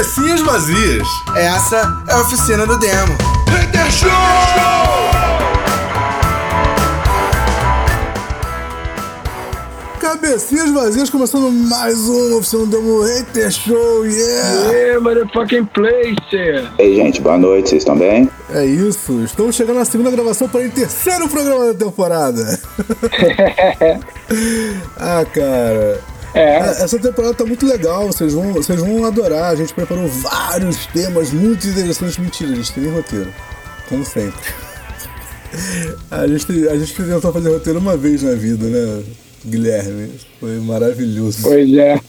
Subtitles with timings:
[0.00, 1.06] cabecinhas vazias.
[1.36, 3.12] Essa é a oficina do demo.
[3.50, 4.08] Hater Show!
[10.00, 14.70] Cabecinhas vazias, começando mais uma oficina do demo Hater Show, yeah!
[14.70, 16.16] Yeah, motherfucking place!
[16.78, 18.30] Ei, gente, boa noite, vocês estão bem?
[18.54, 22.40] É isso, estamos chegando na segunda gravação para o terceiro programa da temporada.
[24.96, 26.09] ah, cara.
[26.34, 26.58] É.
[26.58, 29.52] Essa temporada tá muito legal, vocês vão, vocês vão adorar.
[29.52, 32.18] A gente preparou vários temas muito interessantes.
[32.18, 33.32] Mentira, a gente tem roteiro.
[33.88, 34.40] Como sempre.
[36.12, 39.02] A gente, a gente tentou fazer roteiro uma vez na vida, né,
[39.44, 40.12] Guilherme?
[40.38, 41.38] Foi maravilhoso.
[41.42, 42.00] Pois é.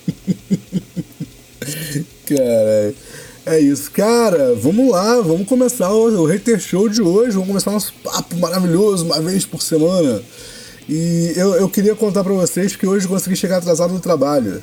[2.28, 2.96] Caralho.
[3.44, 4.54] É isso, cara.
[4.54, 7.32] Vamos lá, vamos começar o, o Hater Show de hoje.
[7.32, 10.22] Vamos começar nosso papo maravilhoso, uma vez por semana.
[10.94, 14.62] E eu, eu queria contar pra vocês que hoje eu consegui chegar atrasado no trabalho.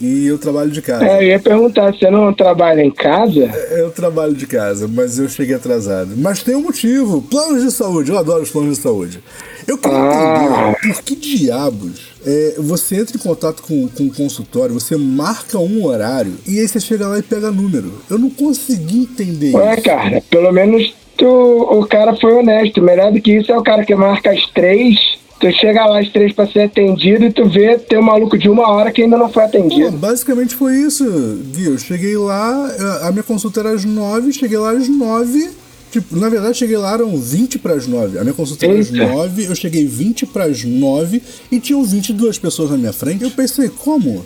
[0.00, 1.04] E eu trabalho de casa.
[1.06, 3.44] É, eu ia perguntar, você não trabalha em casa?
[3.70, 6.10] Eu trabalho de casa, mas eu cheguei atrasado.
[6.16, 7.22] Mas tem um motivo.
[7.22, 8.10] Planos de saúde.
[8.10, 9.20] Eu adoro os planos de saúde.
[9.68, 10.74] Eu queria Ah.
[10.80, 15.58] entender por que diabos é, você entra em contato com, com o consultório, você marca
[15.58, 17.92] um horário e aí você chega lá e pega número.
[18.10, 19.82] Eu não consegui entender Ué, isso.
[19.84, 22.82] cara, pelo menos tu, o cara foi honesto.
[22.82, 25.22] Melhor do que isso é o cara que marca as três.
[25.44, 28.48] Tu chega lá às três pra ser atendido e tu vê tem um maluco de
[28.48, 29.90] uma hora que ainda não foi Pô, atendido.
[29.92, 31.04] basicamente foi isso,
[31.52, 31.66] Gui.
[31.66, 32.70] Eu cheguei lá,
[33.02, 35.50] a minha consulta era às nove, cheguei lá às nove.
[35.92, 38.18] Tipo, na verdade, cheguei lá, eram 20 para as 9.
[38.18, 39.06] A minha consulta era às Eita.
[39.06, 41.20] 9, eu cheguei 20 para as 9
[41.52, 43.22] e tinham 22 pessoas na minha frente.
[43.22, 44.24] Eu pensei, como?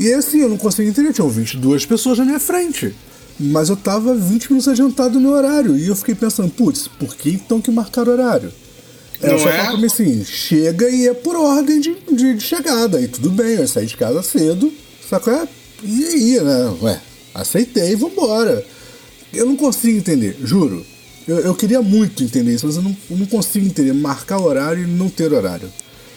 [0.00, 2.94] E assim, eu não consegui entender, tinham 22 pessoas na minha frente.
[3.38, 5.76] Mas eu tava 20 minutos adiantado no horário.
[5.76, 8.50] E eu fiquei pensando, putz, por que então que marcar horário?
[9.24, 9.56] Ela Não só é?
[9.56, 13.00] falou pra mim assim, chega e é por ordem de, de, de chegada.
[13.00, 14.72] E tudo bem, eu saí de casa cedo,
[15.08, 15.32] sacou?
[15.32, 15.48] É,
[15.82, 16.76] e aí, né?
[16.82, 17.00] Ué,
[17.34, 18.64] aceitei e vambora.
[19.32, 20.84] Eu não consigo entender, juro.
[21.26, 23.92] Eu, eu queria muito entender isso, mas eu não, eu não consigo entender.
[23.92, 25.70] Marcar horário e não ter horário.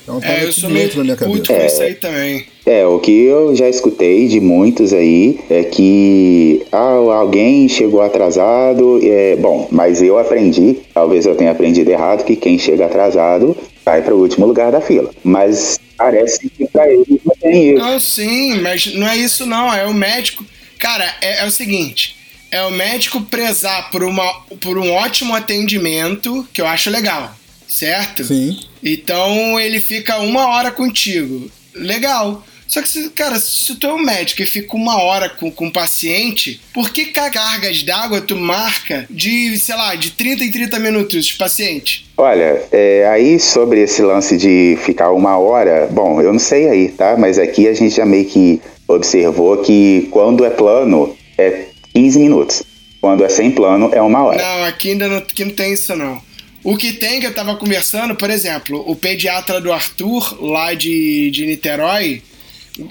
[0.07, 1.53] É uma É, eu sou meio entra na minha puto cabeça.
[1.53, 2.45] com isso aí também.
[2.65, 8.99] É, o que eu já escutei de muitos aí é que ah, alguém chegou atrasado.
[9.03, 14.01] É, bom, mas eu aprendi, talvez eu tenha aprendido errado, que quem chega atrasado vai
[14.01, 15.09] para o último lugar da fila.
[15.23, 17.83] Mas parece que para eles não tem isso.
[17.83, 20.45] Não, sim, mas não é isso não, é o médico.
[20.79, 22.15] Cara, é, é o seguinte,
[22.51, 27.33] é o médico prezar por, uma, por um ótimo atendimento, que eu acho legal,
[27.67, 28.23] certo?
[28.23, 28.59] Sim.
[28.83, 31.49] Então ele fica uma hora contigo.
[31.75, 32.43] Legal.
[32.67, 35.67] Só que, se- cara, se tu é um médico e fica uma hora com, com
[35.67, 40.77] um paciente, por que cargas d'água tu marca de, sei lá, de 30 em 30
[40.79, 42.05] minutos paciente?
[42.17, 46.89] Olha, é, aí sobre esse lance de ficar uma hora, bom, eu não sei aí,
[46.89, 47.15] tá?
[47.17, 52.63] Mas aqui a gente já meio que observou que quando é plano é 15 minutos.
[52.99, 54.41] Quando é sem plano é uma hora.
[54.41, 56.21] Não, aqui ainda não, aqui não tem isso não.
[56.69, 61.31] O que tem que eu tava conversando, por exemplo, o pediatra do Arthur, lá de,
[61.31, 62.21] de Niterói,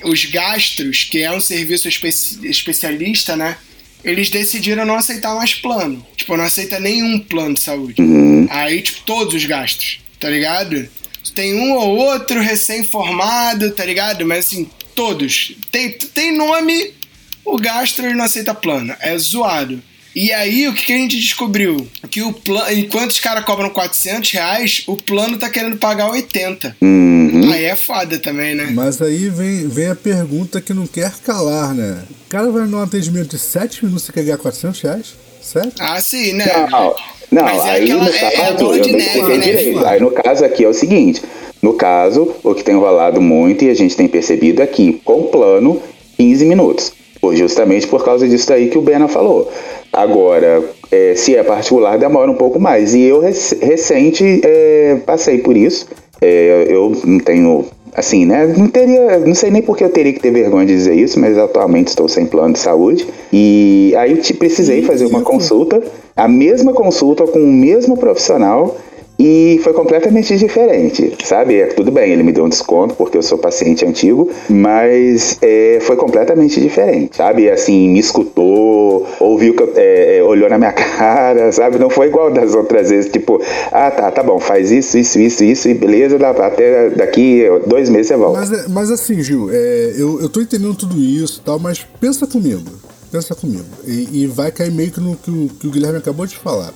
[0.02, 3.58] os gastros, que é um serviço especi- especialista, né?
[4.02, 6.02] Eles decidiram não aceitar mais plano.
[6.16, 7.96] Tipo, não aceita nenhum plano de saúde.
[8.48, 10.88] Aí, tipo, todos os gastos, tá ligado?
[11.34, 14.24] Tem um ou outro recém-formado, tá ligado?
[14.24, 15.52] Mas assim, todos.
[15.70, 16.94] Tem, tem nome,
[17.44, 18.96] o gastro não aceita plano.
[19.00, 19.82] É zoado.
[20.18, 21.86] E aí, o que, que a gente descobriu?
[22.10, 26.74] Que o plano, enquanto os caras cobram 400 reais, o plano tá querendo pagar 80.
[26.80, 27.52] Uhum.
[27.52, 28.70] Aí é foda também, né?
[28.72, 31.98] Mas aí vem, vem a pergunta que não quer calar, né?
[32.26, 35.14] O cara vai num atendimento de 7 minutos e quer ganhar 400 reais?
[35.42, 35.70] Sério?
[35.78, 36.46] Ah, sim, né?
[36.70, 36.94] Não,
[37.30, 39.36] não Mas é aí aquela- no é- é caso, bola eu de não neve, expliquei
[39.36, 39.64] né, direito.
[39.68, 39.86] filho?
[39.86, 41.22] Aí no caso aqui é o seguinte:
[41.60, 45.24] no caso, o que tem rolado muito e a gente tem percebido aqui, com o
[45.28, 45.82] plano,
[46.16, 46.92] 15 minutos.
[47.34, 49.52] Justamente por causa disso daí que o Bena falou.
[49.96, 50.62] Agora,
[50.92, 52.94] é, se é particular, demora um pouco mais.
[52.94, 55.88] E eu rec- recente é, passei por isso.
[56.20, 57.64] É, eu não tenho.
[57.94, 58.46] Assim, né?
[58.58, 59.18] Não teria.
[59.20, 62.06] Não sei nem porque eu teria que ter vergonha de dizer isso, mas atualmente estou
[62.10, 63.06] sem plano de saúde.
[63.32, 65.82] E aí eu te precisei fazer uma consulta,
[66.14, 68.76] a mesma consulta com o mesmo profissional.
[69.18, 71.56] E foi completamente diferente, sabe?
[71.56, 75.78] É, tudo bem, ele me deu um desconto porque eu sou paciente antigo, mas é,
[75.80, 77.48] foi completamente diferente, sabe?
[77.50, 81.78] Assim, me escutou, ouviu, é, é, olhou na minha cara, sabe?
[81.78, 83.40] Não foi igual das outras vezes, tipo,
[83.72, 88.08] ah, tá, tá bom, faz isso, isso, isso, isso, e beleza, até daqui dois meses
[88.08, 88.40] você volta.
[88.40, 91.86] Mas, é- mas assim, Gil, é, eu, eu tô entendendo tudo isso e tal, mas
[91.98, 92.62] pensa comigo.
[93.10, 93.64] Pensa comigo.
[93.86, 96.72] E, e vai cair meio que no que o, que o Guilherme acabou de falar.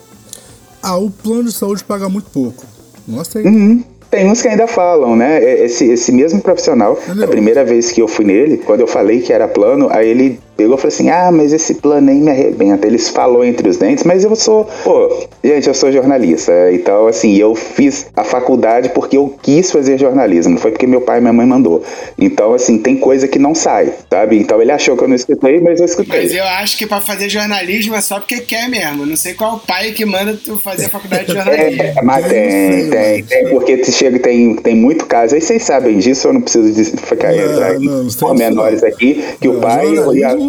[0.83, 2.65] Ah, o plano de saúde paga muito pouco.
[3.07, 3.47] Não aceito.
[3.49, 3.83] Uhum.
[4.11, 5.43] Tem uns que ainda falam, né?
[5.65, 7.25] Esse, esse mesmo profissional, Entendeu?
[7.25, 10.41] a primeira vez que eu fui nele, quando eu falei que era plano, aí ele
[10.61, 12.87] pegou e falou assim: ah, mas esse plano aí me arrebenta.
[12.87, 16.53] Eles falou entre os dentes, mas eu sou, pô, gente, eu sou jornalista.
[16.73, 21.01] Então, assim, eu fiz a faculdade porque eu quis fazer jornalismo, não foi porque meu
[21.01, 21.83] pai e minha mãe mandou.
[22.19, 24.39] Então, assim, tem coisa que não sai, sabe?
[24.39, 26.23] Então ele achou que eu não escutei, mas eu escutei.
[26.23, 29.07] Mas eu acho que pra fazer jornalismo é só porque quer mesmo.
[29.07, 31.83] Não sei qual pai que manda tu fazer a faculdade de jornalismo.
[31.83, 35.99] É, mas tem, tem, tem, porque te chega, tem, tem muito caso, aí vocês sabem
[35.99, 39.87] disso, eu não preciso de ficar não, não, menores aqui, que não, o pai.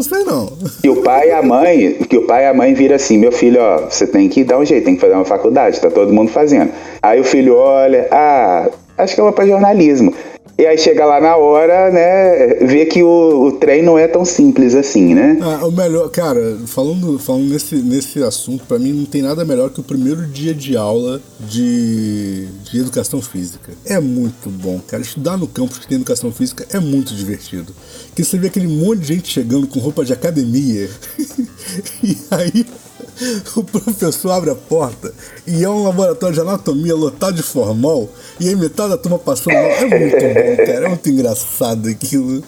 [0.02, 0.52] Não sei não.
[0.92, 3.62] O pai e a mãe, que o pai e a mãe viram assim, meu filho,
[3.62, 6.32] ó, você tem que dar um jeito, tem que fazer uma faculdade, tá todo mundo
[6.32, 6.72] fazendo.
[7.04, 8.68] Aí o filho olha, ah,
[8.98, 10.12] acho que eu vou para jornalismo.
[10.62, 14.24] E aí chega lá na hora, né, vê que o, o trem não é tão
[14.24, 15.36] simples assim, né?
[15.42, 19.72] Ah, o melhor, cara, falando, falando nesse, nesse assunto, para mim não tem nada melhor
[19.72, 23.72] que o primeiro dia de aula de, de educação física.
[23.88, 25.02] É muito bom, cara.
[25.02, 27.74] Estudar no campus que tem educação física é muito divertido.
[28.14, 30.88] Que você vê aquele monte de gente chegando com roupa de academia.
[32.04, 32.68] e aí
[33.56, 35.14] o professor abre a porta
[35.46, 38.10] e é um laboratório de anatomia lotado de formal
[38.40, 39.64] e aí metade da turma passando mal.
[39.64, 40.86] É muito bom, cara.
[40.86, 42.44] É muito engraçado aquilo.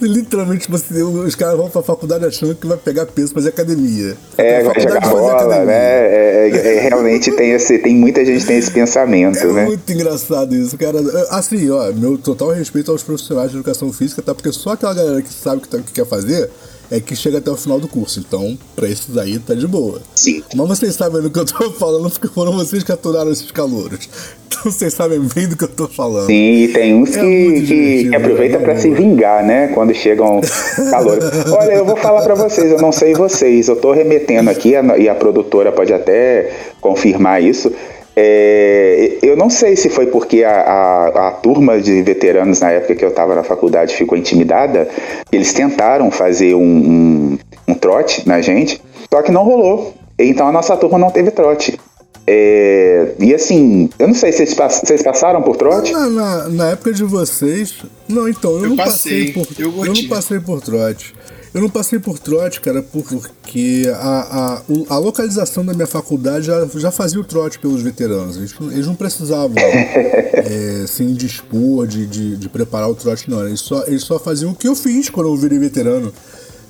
[0.00, 4.16] Literalmente, você, os caras vão pra faculdade achando que vai pegar peso fazer academia.
[4.38, 5.74] É, vai jogar bola, né?
[5.74, 9.62] É, é, é, realmente tem esse, tem muita gente tem esse pensamento, é né?
[9.62, 10.98] É muito engraçado isso, cara.
[11.30, 14.32] Assim, ó, meu total respeito aos profissionais de educação física, tá?
[14.32, 16.48] Porque só aquela galera que sabe o que, tá, que quer fazer
[16.90, 18.20] é que chega até o final do curso.
[18.20, 20.00] Então, pra esses aí, tá de boa.
[20.14, 20.42] Sim.
[20.54, 24.08] Mas vocês sabem do que eu tô falando, porque foram vocês que aturaram esses calouros.
[24.46, 26.26] Então vocês sabem bem do que eu tô falando.
[26.26, 29.68] Sim, e tem uns é que, que, que aproveita para se vingar, né?
[29.68, 30.40] Quando chegam
[30.90, 31.24] calores.
[31.52, 35.08] Olha, eu vou falar para vocês, eu não sei vocês, eu tô remetendo aqui, e
[35.08, 37.72] a produtora pode até confirmar isso.
[38.18, 42.94] É, eu não sei se foi porque a, a, a, turma de veteranos na época
[42.94, 44.88] que eu estava na faculdade ficou intimidada,
[45.30, 48.80] eles tentaram fazer um, um, um, trote na gente,
[49.12, 49.94] só que não rolou.
[50.18, 51.78] Então a nossa turma não teve trote.
[52.26, 55.92] É, e assim, eu não sei se vocês, vocês passaram por trote.
[55.92, 57.84] Na, na, na, época de vocês.
[58.08, 59.60] Não, então, eu, eu não passei, passei por.
[59.60, 61.14] Eu, eu não passei por trote.
[61.56, 66.68] Eu não passei por trote, cara, porque a, a, a localização da minha faculdade já,
[66.74, 68.36] já fazia o trote pelos veteranos.
[68.36, 73.46] Eles, eles não precisavam é, se indispor de, de, de, preparar o trote, não.
[73.46, 76.12] Eles só, eles só faziam o que eu fiz quando eu virei veterano.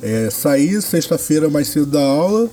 [0.01, 2.49] É, saí sexta-feira mais cedo da aula,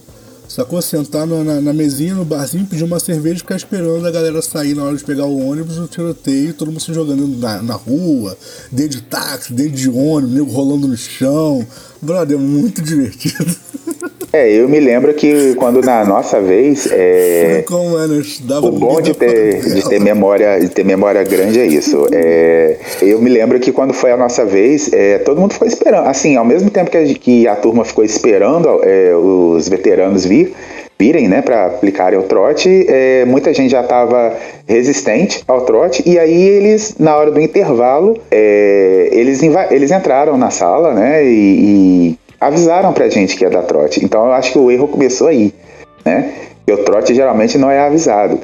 [0.53, 0.79] Sacou?
[0.83, 4.39] Sentar na, na, na, mesinha, no barzinho, pedir uma cerveja e ficar esperando a galera
[4.39, 7.73] sair na hora de pegar o ônibus, o tiroteio, todo mundo se jogando na, na
[7.73, 8.38] rua,
[8.71, 11.65] dentro de táxi, dentro de ônibus, nego rolando no chão.
[12.00, 13.55] Brother, é muito divertido.
[14.35, 16.88] É, eu me lembro que quando na nossa vez.
[16.91, 17.63] É,
[18.63, 22.07] o bom de ter, de ter memória de ter memória grande é isso.
[22.12, 26.07] É, eu me lembro que quando foi a nossa vez, é, todo mundo ficou esperando.
[26.07, 30.51] Assim, ao mesmo tempo que a, que a turma ficou esperando é, os veteranos vir,
[30.97, 34.35] virem, né, para aplicarem o trote, é, muita gente já estava
[34.65, 40.50] resistente ao trote e aí eles, na hora do intervalo, é, eles, eles entraram na
[40.50, 41.27] sala, né, e,
[42.09, 44.04] e avisaram pra gente que ia dar trote.
[44.04, 45.54] Então eu acho que o erro começou aí,
[46.06, 46.34] né?
[46.66, 48.40] Porque o trote geralmente não é avisado.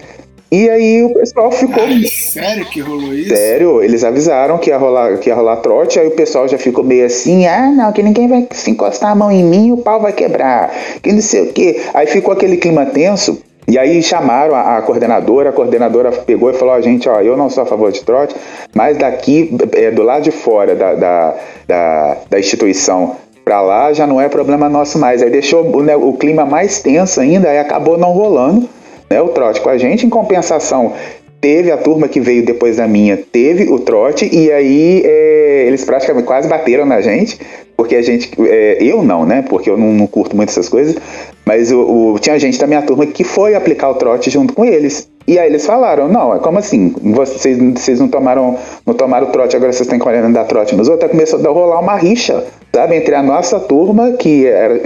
[0.52, 1.84] E aí o pessoal ficou.
[1.84, 3.30] Ai, sério que rolou isso?
[3.30, 6.84] Sério, eles avisaram que ia rolar, que ia rolar trote, aí o pessoal já ficou
[6.84, 10.02] meio assim, ah, não, que ninguém vai se encostar a mão em mim, o pau
[10.02, 11.80] vai quebrar, que não sei o quê.
[11.94, 13.40] Aí ficou aquele clima tenso.
[13.68, 17.22] E aí chamaram a, a coordenadora, a coordenadora pegou e falou, ó, oh, gente, ó,
[17.22, 18.36] eu não sou a favor de trote,
[18.74, 21.36] mas daqui, é, do lado de fora da, da,
[21.68, 23.16] da, da instituição,
[23.50, 25.24] para lá já não é problema nosso mais.
[25.24, 28.70] Aí deixou o, né, o clima mais tenso ainda, aí acabou não rolando
[29.10, 30.06] né, o trote com a gente.
[30.06, 30.94] Em compensação,
[31.42, 35.84] teve a turma que veio depois da minha, teve o trote, e aí é, eles
[35.84, 37.40] praticamente quase bateram na gente,
[37.76, 38.30] porque a gente.
[38.40, 39.42] É, eu não, né?
[39.42, 40.96] Porque eu não, não curto muito essas coisas,
[41.44, 41.80] mas o,
[42.14, 45.10] o, tinha gente da minha turma que foi aplicar o trote junto com eles.
[45.28, 46.94] E aí eles falaram, não, é como assim?
[47.02, 50.88] Vocês, vocês não tomaram não tomaram o trote, agora vocês estão querendo dar trote nos
[50.88, 51.10] outros?
[51.10, 54.80] Aí começou a rolar uma rixa sabe, entre a nossa turma, que era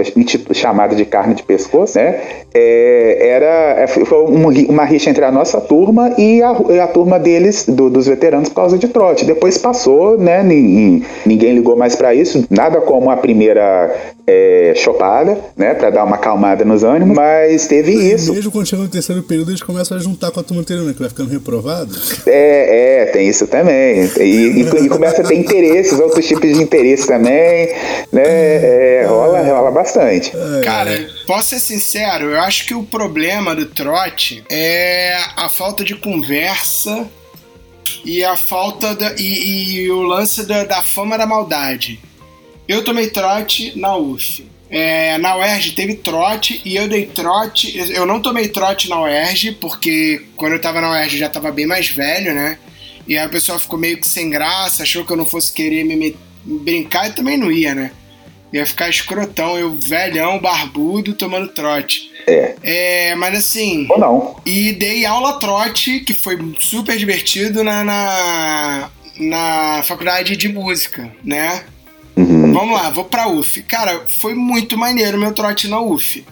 [0.52, 2.20] chamada de carne de pescoço, né?
[2.54, 7.18] É, era é, foi uma, uma, rixa entre a nossa turma e a, a turma
[7.18, 9.24] deles, do, dos veteranos, por causa de trote.
[9.24, 10.42] Depois passou, né?
[10.42, 13.94] Ninguém ligou mais para isso, nada como a primeira
[14.26, 15.74] é, chopada, né?
[15.74, 18.32] Para dar uma acalmada nos ânimos, mas teve isso.
[18.32, 20.92] Mesmo quando chega no terceiro período, eles começam a juntar com a turma anterior, né?
[20.92, 21.94] Que vai ficando reprovado.
[22.26, 24.08] É, é, tem isso também.
[24.18, 27.73] E, e, e começa a ter interesses, outros tipos de interesse também
[28.12, 28.22] né?
[28.22, 30.32] É, rola, rola bastante.
[30.64, 35.94] Cara, posso ser sincero, eu acho que o problema do trote é a falta de
[35.94, 37.08] conversa
[38.04, 42.00] e a falta da, e, e o lance da, da fama da maldade.
[42.66, 44.46] Eu tomei trote na UF.
[44.70, 47.76] É, na UERJ teve trote e eu dei trote.
[47.92, 51.66] Eu não tomei trote na UERJ, porque quando eu tava na UERJ já tava bem
[51.66, 52.58] mais velho, né?
[53.06, 55.84] E aí o pessoal ficou meio que sem graça, achou que eu não fosse querer
[55.84, 57.90] me, me brincar também não ia, né?
[58.52, 62.10] Ia ficar escrotão, eu velhão, barbudo, tomando trote.
[62.26, 62.54] É.
[62.62, 63.86] É, mas assim.
[63.90, 64.36] Ou não.
[64.46, 71.64] E dei aula trote, que foi super divertido na, na, na faculdade de música, né?
[72.16, 72.52] Uhum.
[72.52, 73.60] Vamos lá, vou pra UF.
[73.62, 76.24] Cara, foi muito maneiro meu trote na UF.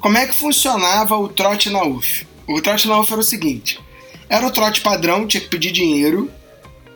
[0.00, 2.26] Como é que funcionava o trote na UF?
[2.46, 3.78] O trote na UF era o seguinte:
[4.28, 6.30] era o trote padrão, tinha que pedir dinheiro,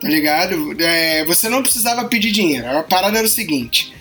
[0.02, 0.74] tá ligado?
[0.82, 2.66] É, você não precisava pedir dinheiro.
[2.68, 3.94] A parada era o seguinte: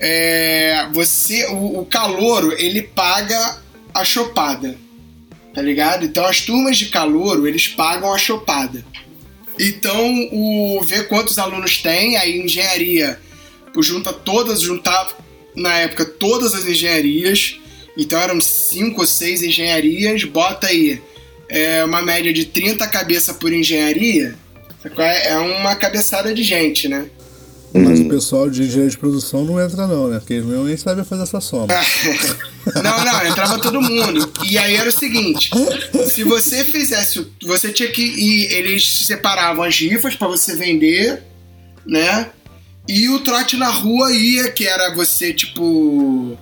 [0.00, 3.62] é, você, o, o calouro, ele paga
[3.94, 4.76] a chopada,
[5.54, 6.04] tá ligado?
[6.04, 8.84] Então as turmas de calouro, eles pagam a chopada.
[9.60, 13.18] Então, o ver quantos alunos tem, aí engenharia
[13.80, 15.16] junta todas, juntava
[15.54, 17.58] na época todas as engenharias,
[17.96, 21.00] então eram cinco ou seis engenharias, bota aí
[21.48, 24.36] é, uma média de 30 cabeças por engenharia,
[24.84, 27.08] é uma cabeçada de gente, né?
[27.74, 30.18] Mas o pessoal de engenharia de produção não entra não, né?
[30.18, 31.66] Porque eles nem sabem fazer essa soma.
[32.74, 34.32] não, não, entrava todo mundo.
[34.44, 35.50] E aí era o seguinte:
[36.08, 37.26] se você fizesse.
[37.44, 38.52] Você tinha que ir.
[38.52, 41.22] Eles separavam as rifas para você vender,
[41.86, 42.30] né?
[42.88, 46.38] E o trote na rua ia, que era você, tipo,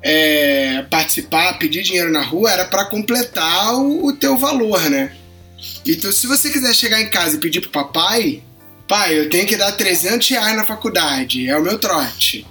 [0.00, 5.12] é, participar, pedir dinheiro na rua, era para completar o, o, teu valor, né?
[5.86, 8.42] Então, se você quiser chegar em casa e pedir pro papai,
[8.86, 12.46] pai, eu tenho que dar 300 reais na faculdade, é o meu trote.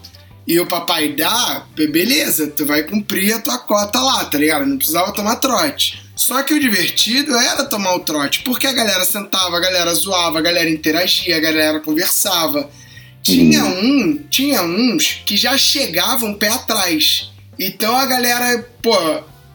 [0.47, 4.65] E o papai dá, beleza, tu vai cumprir a tua cota lá, tá ligado?
[4.65, 6.01] Não precisava tomar trote.
[6.15, 10.39] Só que o divertido era tomar o trote, porque a galera sentava, a galera zoava,
[10.39, 12.69] a galera interagia, a galera conversava.
[13.21, 17.29] Tinha um, tinha uns que já chegavam pé atrás.
[17.59, 18.95] Então a galera, pô,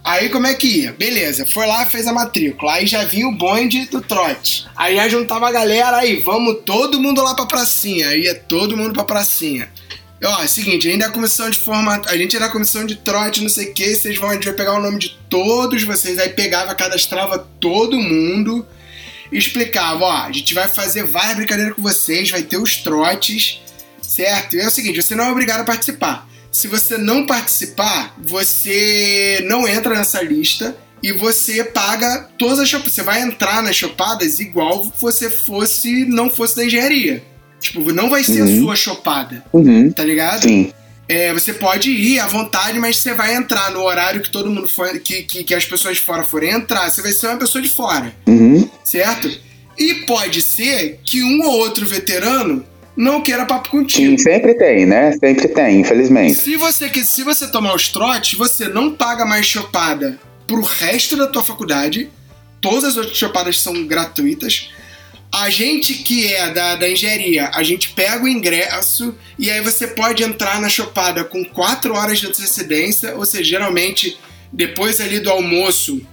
[0.04, 0.92] aí como é que ia?
[0.92, 2.74] Beleza, foi lá, fez a matrícula.
[2.74, 4.66] Aí já vinha o bonde do trote.
[4.76, 8.08] Aí já juntava a galera, aí vamos todo mundo lá pra pracinha.
[8.08, 9.70] Aí ia todo mundo pra pracinha.
[10.24, 12.08] Ó, é o seguinte, ainda é a comissão de formato.
[12.08, 13.94] A gente era a comissão de trote, não sei o que.
[13.94, 16.18] Vocês vão, a gente vai pegar o nome de todos vocês.
[16.18, 18.64] Aí pegava, cadastrava todo mundo
[19.32, 23.60] e explicava: ó, a gente vai fazer várias brincadeiras com vocês, vai ter os trotes,
[24.00, 24.54] certo?
[24.54, 26.28] E é o seguinte: você não é obrigado a participar.
[26.52, 32.92] Se você não participar, você não entra nessa lista e você paga todas as chopadas.
[32.92, 37.24] Você vai entrar nas chopadas igual você fosse, não fosse da engenharia.
[37.58, 38.58] Tipo, não vai ser uhum.
[38.58, 39.42] a sua chopada.
[39.50, 39.90] Uhum.
[39.90, 40.42] Tá ligado?
[40.42, 40.72] Sim.
[41.08, 44.68] É, você pode ir à vontade, mas você vai entrar no horário que todo mundo
[44.68, 47.62] for, que, que, que, as pessoas de fora forem entrar, você vai ser uma pessoa
[47.62, 48.14] de fora.
[48.26, 48.68] Uhum.
[48.84, 49.30] Certo?
[49.78, 52.64] E pode ser que um ou outro veterano
[52.96, 54.10] não queira papo contigo.
[54.10, 55.12] Sim, sempre tem, né?
[55.12, 56.34] Sempre tem, infelizmente.
[56.34, 61.26] Se você, se você tomar os trotes, você não paga mais chopada pro resto da
[61.26, 62.10] tua faculdade.
[62.60, 64.70] Todas as outras chopadas são gratuitas.
[65.32, 69.86] A gente que é da, da engenharia, a gente pega o ingresso e aí você
[69.86, 74.18] pode entrar na chopada com 4 horas de antecedência, ou seja, geralmente
[74.52, 76.06] depois ali do almoço,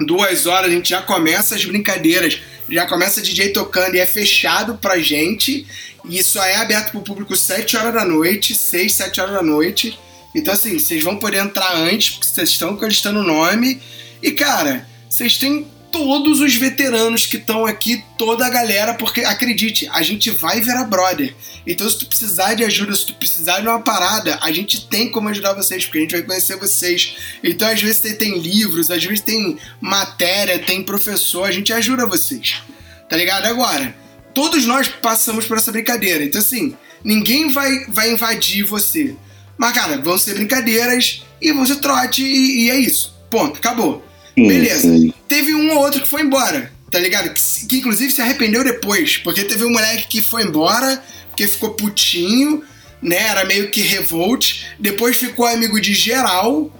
[0.00, 4.76] duas horas, a gente já começa as brincadeiras, já começa DJ tocando e é fechado
[4.76, 5.66] pra gente.
[6.08, 9.98] E só é aberto pro público 7 horas da noite, 6, 7 horas da noite.
[10.34, 13.80] Então, assim, vocês vão poder entrar antes, porque vocês estão acreditando o nome.
[14.22, 15.66] E, cara, vocês têm
[15.98, 20.84] todos os veteranos que estão aqui, toda a galera, porque acredite, a gente vai virar
[20.84, 21.34] brother.
[21.66, 25.10] Então, se tu precisar de ajuda, se tu precisar de uma parada, a gente tem
[25.10, 27.16] como ajudar vocês, porque a gente vai conhecer vocês.
[27.42, 32.62] Então, às vezes tem livros, às vezes tem matéria, tem professor, a gente ajuda vocês.
[33.08, 33.46] Tá ligado?
[33.46, 33.92] Agora,
[34.32, 36.22] todos nós passamos por essa brincadeira.
[36.22, 39.16] Então, assim, ninguém vai, vai invadir você.
[39.56, 43.12] Mas, cara, vão ser brincadeiras e vão ser trote e, e é isso.
[43.28, 44.07] Ponto, acabou.
[44.46, 45.14] Beleza.
[45.26, 47.32] Teve um ou outro que foi embora, tá ligado?
[47.32, 51.70] Que, que, inclusive se arrependeu depois, porque teve um moleque que foi embora, porque ficou
[51.70, 52.62] putinho,
[53.02, 53.28] né?
[53.28, 54.64] Era meio que revolt.
[54.78, 56.70] Depois ficou amigo de geral,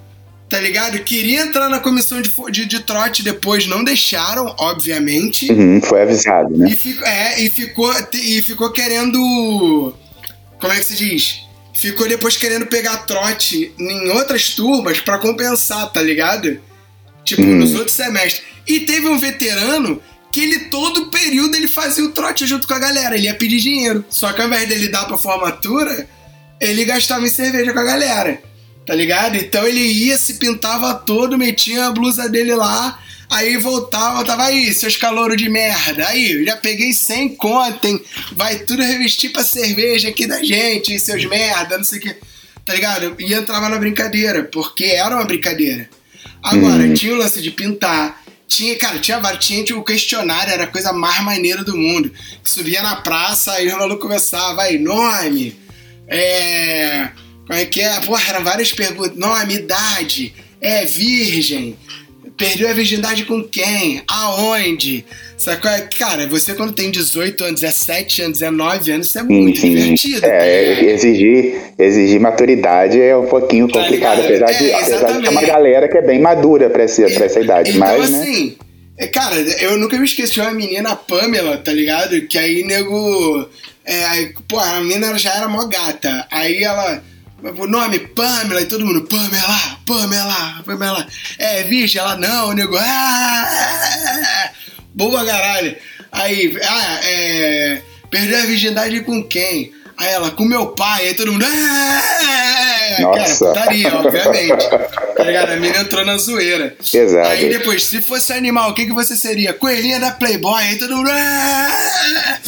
[0.48, 0.98] tá ligado?
[1.00, 5.50] Queria entrar na comissão de, de, de trote depois, não deixaram, obviamente.
[5.50, 6.70] Uhum, foi avisado, né?
[6.70, 9.94] E, fico, é, e, ficou, e ficou querendo.
[10.58, 11.40] Como é que se diz?
[11.74, 16.60] Ficou depois querendo pegar trote em outras turmas para compensar, tá ligado?
[17.28, 17.56] Tipo, hum.
[17.56, 18.42] nos outros semestres.
[18.66, 22.78] E teve um veterano que ele, todo período, ele fazia o trote junto com a
[22.78, 23.16] galera.
[23.16, 24.04] Ele ia pedir dinheiro.
[24.08, 26.08] Só que ao invés dele dar pra formatura,
[26.60, 28.40] ele gastava em cerveja com a galera.
[28.86, 29.36] Tá ligado?
[29.36, 32.98] Então ele ia, se pintava todo, metia a blusa dele lá.
[33.30, 36.06] Aí voltava, tava aí, seus calouros de merda.
[36.08, 38.02] Aí, já peguei sem conta, hein?
[38.32, 42.16] Vai tudo revestir pra cerveja aqui da gente, seus merda, não sei o que.
[42.64, 43.14] Tá ligado?
[43.18, 45.90] E entrava na brincadeira, porque era uma brincadeira.
[46.42, 46.94] Agora, Hum.
[46.94, 48.22] tinha o lance de pintar.
[48.46, 49.44] Tinha, cara, tinha vários.
[49.44, 52.10] Tinha tipo, o questionário, era a coisa mais maneira do mundo.
[52.42, 55.54] Subia na praça, aí o maluco começava, aí, nome,
[56.06, 57.10] é.
[57.46, 58.00] Como é que é?
[58.00, 59.16] Porra, eram várias perguntas.
[59.16, 61.76] Nome, idade, é virgem,
[62.38, 64.00] perdeu a virgindade com quem?
[64.08, 65.04] Aonde?
[65.36, 65.70] Sacou?
[65.98, 69.74] Cara, você quando tem 18 anos, 17 anos, 19 anos, isso é muito sim.
[69.74, 70.24] divertido.
[70.24, 74.50] É, exigir, exigir maturidade é um pouquinho Tá complicado, ligado?
[74.50, 77.26] apesar, de, É, apesar de ter uma galera que é bem madura pra essa, pra
[77.26, 77.70] essa idade.
[77.70, 78.22] Então, mas, né?
[78.22, 78.56] assim,
[78.96, 82.20] é, cara, eu nunca me esqueci de uma menina, a Pamela, tá ligado?
[82.22, 83.48] Que aí, nego.
[83.84, 86.26] É, aí, pô, a menina já era mó gata.
[86.30, 87.02] Aí ela.
[87.40, 91.06] O nome Pamela e todo mundo, Pamela, Pamela, Pamela.
[91.38, 92.76] É, virgem, ela não, o nego.
[92.76, 94.50] Ah,
[94.92, 95.76] boa caralho.
[96.10, 97.82] Aí, ah, é.
[98.10, 99.72] Perdeu a virgindade com quem?
[99.98, 101.44] Aí ela, com meu pai, aí todo mundo.
[101.44, 103.52] Ah, Nossa.
[103.52, 104.68] Cara, putaria, obviamente.
[105.18, 105.50] Tá ligado?
[105.50, 106.76] A menina entrou na zoeira.
[106.94, 107.28] Exato.
[107.28, 109.52] Aí depois, se fosse animal, o que, que você seria?
[109.52, 111.10] Coelhinha da Playboy, aí todo mundo.
[111.10, 112.38] "Ah!"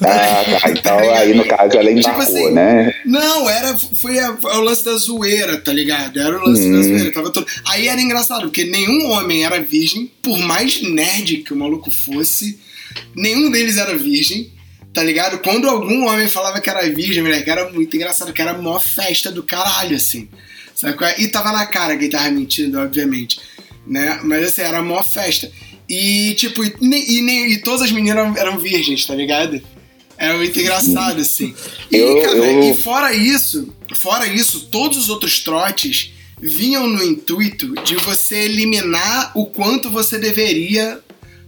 [0.00, 0.46] Tá.
[0.70, 1.16] Então ligado?
[1.18, 2.94] aí no caso ela Tipo embarcou, assim, né?
[3.04, 6.20] Não, era, foi a- o lance da zoeira, tá ligado?
[6.20, 6.72] Era o lance Hum.
[6.76, 7.12] da zoeira.
[7.12, 7.46] Tava todo...
[7.66, 12.60] Aí era engraçado, porque nenhum homem era virgem, por mais nerd que o maluco fosse,
[13.14, 14.52] nenhum deles era virgem,
[14.92, 15.38] tá ligado?
[15.40, 18.80] Quando algum homem falava que era virgem, moleque, era muito engraçado, que era a maior
[18.82, 20.28] festa do caralho, assim.
[20.74, 21.20] Sabe qual é?
[21.20, 23.38] E tava na cara que ele tava mentindo, obviamente.
[23.86, 24.20] Né?
[24.24, 25.50] Mas assim, era a maior festa.
[25.88, 29.60] E, tipo, e, e, e todas as meninas eram, eram virgens, tá ligado?
[30.16, 31.54] Era muito engraçado, assim.
[31.90, 37.02] E, Eu- cara, eu- e fora isso, fora isso, todos os outros trotes vinham no
[37.02, 41.00] intuito de você eliminar o quanto você deveria,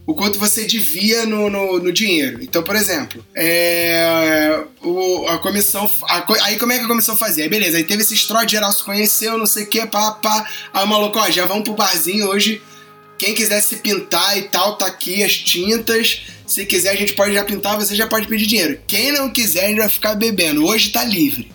[0.05, 2.39] o quanto você devia no, no, no dinheiro.
[2.41, 5.89] Então, por exemplo, é, o, a comissão.
[6.09, 7.43] a aí como é que a comissão fazia?
[7.43, 10.45] Aí beleza, aí teve esses trotes, geral se conheceu, não sei o que, pá, pá.
[10.73, 12.61] Aí o maluco, ó, já vamos pro barzinho hoje.
[13.17, 16.23] Quem quiser se pintar e tal, tá aqui as tintas.
[16.45, 18.79] Se quiser, a gente pode já pintar, você já pode pedir dinheiro.
[18.85, 20.65] Quem não quiser, a gente vai ficar bebendo.
[20.65, 21.52] Hoje tá livre.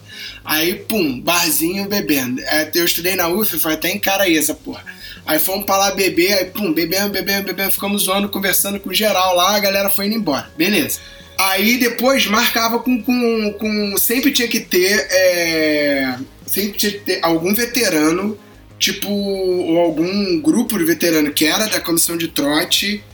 [0.49, 2.41] Aí, pum, barzinho bebendo.
[2.41, 4.83] É, eu estudei na UF, foi até em cara aí essa porra.
[5.27, 9.37] Aí fomos pra lá beber, aí, pum, bebendo, bebendo, bebendo, ficamos zoando, conversando com geral
[9.37, 10.51] lá, a galera foi indo embora.
[10.57, 11.01] Beleza.
[11.39, 13.03] Aí depois marcava com.
[13.03, 15.07] com, com sempre tinha que ter.
[15.11, 18.39] é, sempre tinha que ter algum veterano,
[18.79, 23.05] tipo, ou algum grupo de veterano que era da comissão de trote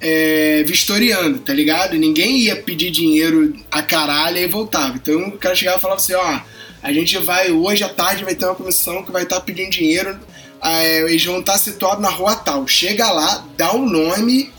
[0.00, 1.96] é, vistoriando, tá ligado?
[1.96, 4.96] Ninguém ia pedir dinheiro a caralho e voltava.
[4.96, 6.40] Então o cara chegava e falava assim: ó,
[6.82, 10.18] a gente vai, hoje à tarde vai ter uma comissão que vai estar pedindo dinheiro,
[10.62, 12.66] é, eles vão estar situados na rua tal.
[12.66, 14.52] Chega lá, dá o nome,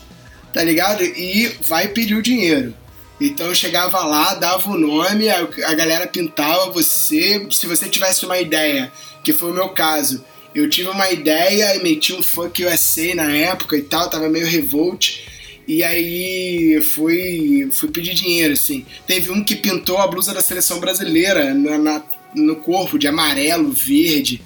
[0.52, 1.02] tá ligado?
[1.02, 2.74] E vai pedir o dinheiro.
[3.20, 7.46] Então eu chegava lá, dava o nome, a, a galera pintava você.
[7.50, 11.82] Se você tivesse uma ideia, que foi o meu caso, eu tive uma ideia e
[11.82, 15.24] meti um Fuck USA na época e tal, tava meio revolt.
[15.66, 18.84] E aí fui, fui pedir dinheiro, assim.
[19.06, 22.02] Teve um que pintou a blusa da seleção brasileira na, na-
[22.34, 24.42] no corpo, de amarelo, verde,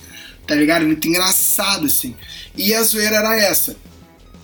[0.46, 0.84] tá ligado?
[0.84, 2.14] Muito engraçado, assim.
[2.56, 3.76] E a zoeira era essa.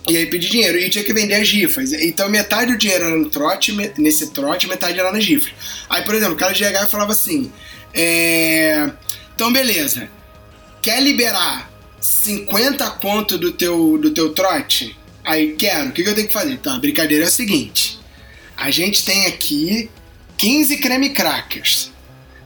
[0.09, 0.77] E aí pedi dinheiro.
[0.79, 1.93] E tinha que vender as rifas.
[1.93, 5.51] Então metade do dinheiro era no trote, nesse trote, metade era nas rifas.
[5.89, 7.51] Aí, por exemplo, o cara chegava e falava assim:
[7.93, 8.89] é,
[9.35, 10.09] Então, beleza.
[10.81, 14.97] Quer liberar 50 conto do teu, do teu trote?
[15.23, 15.89] Aí, quero.
[15.89, 16.53] O que, eu tenho que fazer?
[16.53, 17.99] Então, a brincadeira é o seguinte:
[18.57, 19.89] a gente tem aqui
[20.37, 21.91] 15 creme crackers.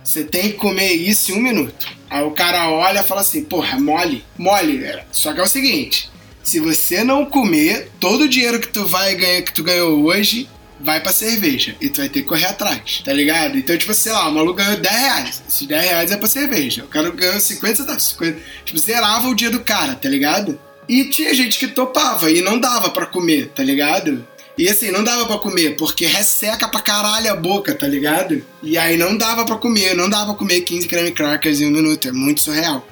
[0.04, 1.88] Você tem que comer isso em um minuto.
[2.10, 4.24] Aí o cara olha e fala assim: porra, mole?
[4.38, 4.84] Mole.
[4.84, 5.04] é.
[5.12, 6.10] Só que é o seguinte:
[6.44, 10.48] se você não comer, todo o dinheiro que tu vai ganhar, que tu ganhou hoje,
[10.80, 11.76] vai pra cerveja.
[11.82, 13.58] E tu vai ter que correr atrás, tá ligado?
[13.58, 15.44] Então, tipo, sei lá, o maluco ganhou 10 reais.
[15.48, 16.84] Esses 10 reais é pra cerveja.
[16.84, 18.04] O cara ganhou 50 centavos.
[18.04, 18.40] 50.
[18.64, 20.60] Tipo, zerava o dia do cara, tá ligado?
[20.88, 24.26] E tinha gente que topava e não dava pra comer, tá ligado?
[24.58, 28.44] E assim, não dava pra comer, porque resseca pra caralho a boca, tá ligado?
[28.64, 31.72] E aí não dava pra comer, não dava pra comer 15 creme crackers em um
[31.72, 32.86] minuto, é muito surreal.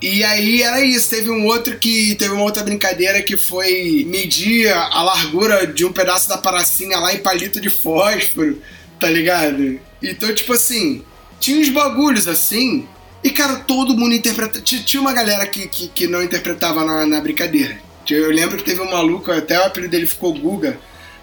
[0.00, 2.14] E aí era isso, teve um outro que.
[2.14, 7.12] Teve uma outra brincadeira que foi medir a largura de um pedaço da paracinha lá
[7.12, 8.62] em palito de fósforo,
[8.98, 9.78] tá ligado?
[10.02, 11.04] Então, tipo assim,
[11.38, 12.88] tinha uns bagulhos assim,
[13.22, 14.60] e cara, todo mundo interpreta.
[14.60, 17.78] Tinha, uma galera que, que, que não interpretava na, na brincadeira.
[18.08, 20.78] Eu lembro que teve um maluco, até o apelido dele ficou Guga,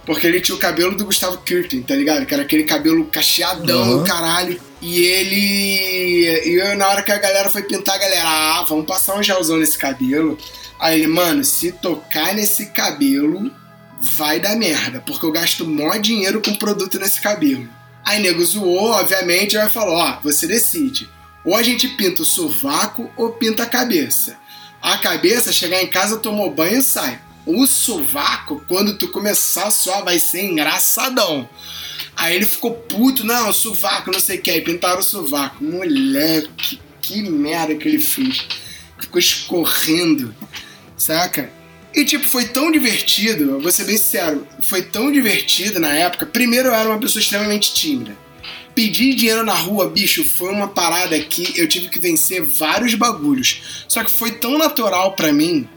[0.06, 2.26] porque ele tinha o cabelo do Gustavo Kirten, tá ligado?
[2.26, 4.04] Que era aquele cabelo cacheadão, Uhum.
[4.06, 4.60] caralho.
[4.82, 6.42] E ele.
[6.46, 9.24] E eu, na hora que a galera foi pintar, a galera, ah, vamos passar um
[9.24, 10.38] gelzão nesse cabelo.
[10.80, 13.52] Aí ele, mano, se tocar nesse cabelo,
[14.00, 17.68] vai dar merda, porque eu gasto mó dinheiro com produto nesse cabelo.
[18.06, 21.10] Aí nego zoou, obviamente, aí falou: ó, você decide.
[21.46, 24.38] Ou a gente pinta o sovaco ou pinta a cabeça.
[24.82, 27.20] A cabeça, chegar em casa, tomou banho e sai.
[27.46, 31.48] O sovaco, quando tu começar só, vai ser engraçadão.
[32.16, 34.52] Aí ele ficou puto, não, sovaco, não sei o que.
[34.52, 35.64] Aí pintaram o sovaco.
[35.64, 38.46] Moleque, que merda que ele fez.
[39.00, 40.36] Ficou escorrendo,
[40.98, 41.52] saca?
[41.94, 46.26] E, tipo, foi tão divertido, vou ser bem sincero, foi tão divertido na época.
[46.26, 48.16] Primeiro, eu era uma pessoa extremamente tímida.
[48.78, 53.84] Pedir dinheiro na rua, bicho, foi uma parada que eu tive que vencer vários bagulhos.
[53.88, 55.68] Só que foi tão natural para mim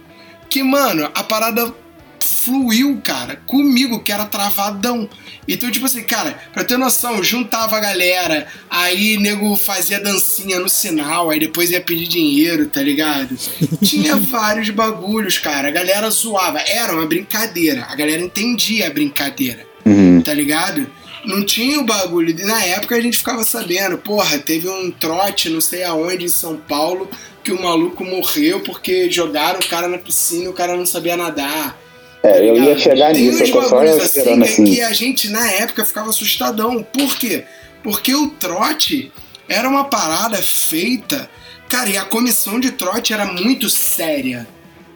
[0.51, 1.75] que, mano, a parada
[2.23, 5.09] fluiu, cara, comigo, que era travadão.
[5.49, 10.69] Então, tipo assim, cara, pra ter noção, juntava a galera, aí nego fazia dancinha no
[10.69, 13.35] sinal, aí depois ia pedir dinheiro, tá ligado?
[13.83, 15.69] Tinha vários bagulhos, cara.
[15.69, 16.59] A galera zoava.
[16.67, 17.87] Era uma brincadeira.
[17.89, 20.21] A galera entendia a brincadeira, Uhum.
[20.21, 20.87] tá ligado?
[21.25, 22.31] Não tinha o bagulho.
[22.31, 26.29] E na época a gente ficava sabendo, porra, teve um trote não sei aonde em
[26.29, 27.09] São Paulo
[27.43, 31.17] que o maluco morreu porque jogaram o cara na piscina e o cara não sabia
[31.17, 31.79] nadar.
[32.23, 34.65] É, eu ia chegar Tem nisso, eu tô só esperando assim, assim.
[34.65, 36.83] que a gente na época ficava assustadão.
[36.83, 37.45] Por quê?
[37.83, 39.11] Porque o trote
[39.49, 41.31] era uma parada feita.
[41.69, 44.47] Cara, e a comissão de trote era muito séria.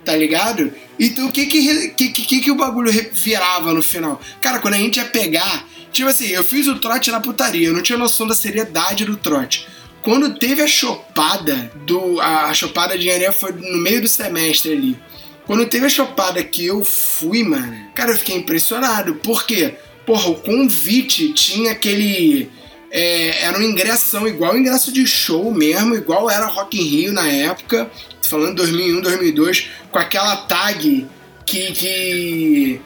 [0.04, 0.70] Tá ligado?
[1.00, 4.20] Então o que que, que, que, que o bagulho virava no final?
[4.40, 5.66] Cara, quando a gente ia pegar.
[5.94, 9.16] Tipo assim, eu fiz o trote na putaria, eu não tinha noção da seriedade do
[9.16, 9.68] trote.
[10.02, 12.20] Quando teve a chopada do.
[12.20, 14.98] A chopada de engenharia foi no meio do semestre ali.
[15.46, 19.14] Quando teve a chopada que eu fui, mano, cara, eu fiquei impressionado.
[19.14, 19.76] Por quê?
[20.04, 22.50] Porra, o convite tinha aquele.
[22.90, 27.28] é, era um ingressão, igual ingresso de show mesmo, igual era Rock in Rio na
[27.28, 27.88] época,
[28.20, 31.06] falando 2001, 2002, com aquela tag
[31.46, 31.72] que.
[31.72, 32.80] que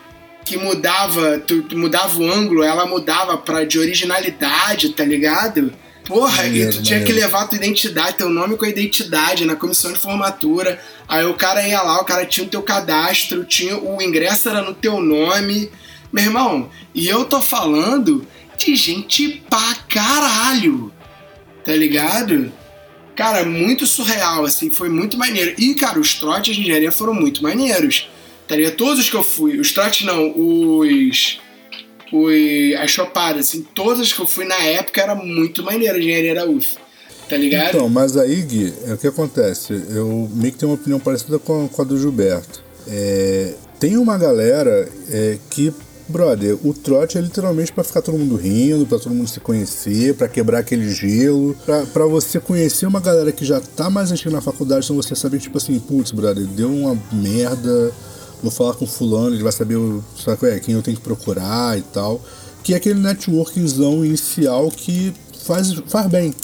[0.48, 5.72] que mudava, tu, tu mudava o ângulo, ela mudava pra, de originalidade, tá ligado?
[6.06, 7.26] Porra, Maneiro, e tu tinha que maneiro.
[7.26, 10.80] levar tua identidade, teu nome com a identidade na comissão de formatura.
[11.06, 14.62] Aí o cara ia lá, o cara tinha o teu cadastro, tinha o ingresso era
[14.62, 15.70] no teu nome.
[16.10, 20.90] Meu irmão, e eu tô falando de gente pra caralho.
[21.62, 22.50] Tá ligado?
[23.14, 25.54] Cara, muito surreal, assim, foi muito maneiro.
[25.58, 28.08] E, cara, os trotes de engenharia foram muito maneiros.
[28.48, 28.76] Tá ligado?
[28.76, 31.38] Todos os que eu fui, os trotes não, os.
[32.10, 36.34] os as chopadas, assim, todas que eu fui na época era muito maneiro a engenharia
[36.34, 36.78] da UF.
[37.28, 37.76] Tá ligado?
[37.76, 39.74] Então, mas aí, Gui, é o que acontece?
[39.90, 42.64] Eu meio que tenho uma opinião parecida com com a do Gilberto.
[42.86, 45.72] É, tem uma galera é, que,
[46.08, 50.14] brother, o trote é literalmente pra ficar todo mundo rindo, pra todo mundo se conhecer,
[50.14, 51.54] pra quebrar aquele gelo,
[51.92, 55.38] pra você conhecer uma galera que já tá mais antiga na faculdade, então você sabe,
[55.38, 57.92] tipo assim, putz, brother, deu uma merda,
[58.42, 61.02] vou falar com fulano, ele vai saber o- sabe qual é, quem eu tenho que
[61.02, 62.20] procurar e tal.
[62.62, 65.12] Que é aquele networkzão inicial que
[65.46, 66.34] faz, faz bem,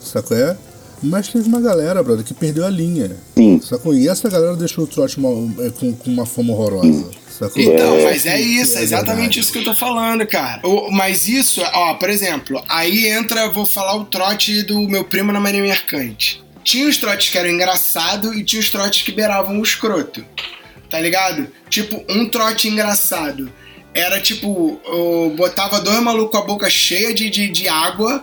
[0.00, 0.36] sacou?
[0.36, 0.56] É?
[1.02, 3.16] Mas teve uma galera, brother, que perdeu a linha.
[3.36, 3.60] Sim.
[3.62, 3.94] Sacou?
[3.94, 7.10] E essa galera deixou o trote mal- é, com, com uma fama horrorosa.
[7.38, 7.62] Sacou?
[7.62, 9.40] Então, É, mas é isso, é é exatamente verdade.
[9.40, 10.66] isso que eu tô falando, cara.
[10.66, 15.32] O- Mas isso, ó, por exemplo, aí entra, vou falar o trote do meu primo
[15.32, 16.42] na Marinha Mercante.
[16.64, 20.24] Tinha os trotes que eram engraçado e tinha os trotes que beiravam o escroto.
[20.90, 21.48] Tá ligado?
[21.68, 23.52] Tipo, um trote engraçado
[23.92, 28.22] era tipo, eu botava dois malucos com a boca cheia de, de, de água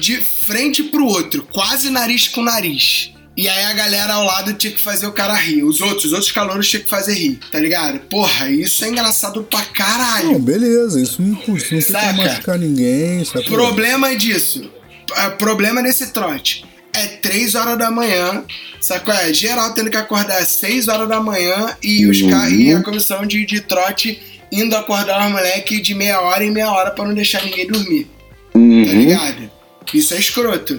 [0.00, 3.12] de frente pro outro, quase nariz com nariz.
[3.36, 5.62] E aí a galera ao lado tinha que fazer o cara rir.
[5.64, 8.00] Os outros, os outros calouros tinham que fazer rir, tá ligado?
[8.00, 10.32] Porra, isso é engraçado pra caralho.
[10.32, 12.12] Não, beleza, isso não, putz, não Saca?
[12.14, 13.44] machucar ninguém, sacou?
[13.44, 14.70] Problema disso.
[15.16, 16.64] é, Problema desse trote.
[16.92, 18.44] É 3 horas da manhã,
[18.86, 19.14] sacou?
[19.14, 22.48] É geral tendo que acordar às 6 horas da manhã e, os ca...
[22.50, 26.70] e a comissão de, de trote indo acordar os moleques de meia hora em meia
[26.70, 28.04] hora pra não deixar ninguém dormir,
[28.52, 28.84] tá Uhum.
[28.84, 29.50] ligado?
[29.94, 30.78] Isso é escroto.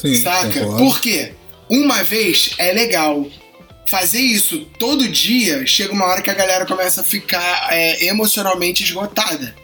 [0.00, 0.60] Sim, Saca?
[0.60, 0.76] concordo.
[0.84, 1.32] Por quê?
[1.68, 3.26] Uma vez é legal.
[3.88, 8.82] Fazer isso todo dia, chega uma hora que a galera começa a ficar é, emocionalmente
[8.84, 9.54] esgotada.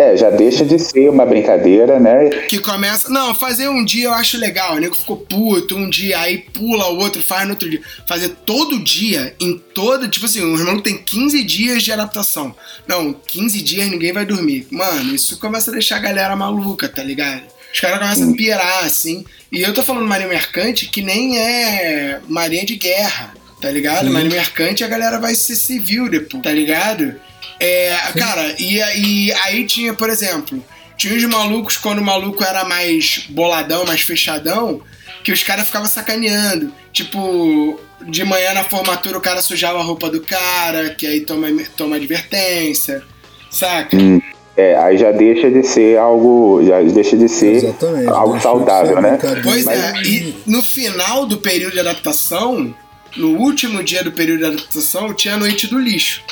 [0.00, 2.30] É, já deixa de ser uma brincadeira, né?
[2.48, 3.10] Que começa.
[3.10, 4.76] Não, fazer um dia eu acho legal.
[4.76, 7.80] O nego ficou puto um dia, aí pula o outro, faz no outro dia.
[8.06, 10.06] Fazer todo dia, em toda.
[10.06, 12.54] Tipo assim, o irmão tem 15 dias de adaptação.
[12.86, 14.68] Não, 15 dias ninguém vai dormir.
[14.70, 17.42] Mano, isso começa a deixar a galera maluca, tá ligado?
[17.74, 19.24] Os caras começam a pirar, assim.
[19.50, 24.08] E eu tô falando marinha mercante que nem é marinha de guerra, tá ligado?
[24.12, 27.16] Marinha mercante a galera vai ser civil depois, tá ligado?
[27.60, 30.62] É, cara, e, e aí tinha, por exemplo,
[30.96, 34.80] Tinha uns malucos, quando o maluco era mais boladão, mais fechadão,
[35.22, 36.72] que os caras ficavam sacaneando.
[36.92, 41.46] Tipo, de manhã na formatura o cara sujava a roupa do cara, que aí toma,
[41.76, 43.02] toma advertência,
[43.48, 43.96] saca?
[43.96, 44.20] Hum,
[44.56, 46.60] é, aí já deixa de ser algo.
[46.66, 49.18] Já deixa de ser Exatamente, algo saudável, ser né?
[49.44, 52.74] Pois Mas- é, e no final do período de adaptação,
[53.16, 56.22] no último dia do período de adaptação, tinha a noite do lixo.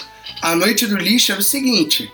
[0.46, 2.08] A noite do lixo era o seguinte: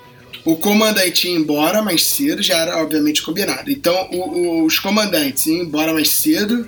[0.44, 3.70] o comandante ia embora mais cedo, já era obviamente combinado.
[3.70, 6.66] Então, o- o- os comandantes iam embora mais cedo,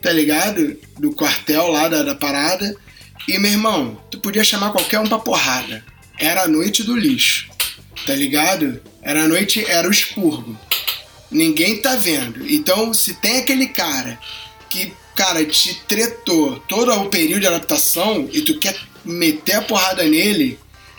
[0.00, 0.76] tá ligado?
[0.98, 2.74] Do quartel lá da, da parada.
[3.28, 5.84] E, meu irmão, tu podia chamar qualquer um pra porrada.
[6.18, 7.48] Era a noite do lixo,
[8.06, 8.80] tá ligado?
[9.02, 10.58] Era a noite, era o expurgo.
[11.30, 12.50] Ninguém tá vendo.
[12.50, 14.18] Então, se tem aquele cara
[14.70, 20.02] que, cara, te tretou todo o período de adaptação e tu quer meter a porrada
[20.04, 20.58] nele,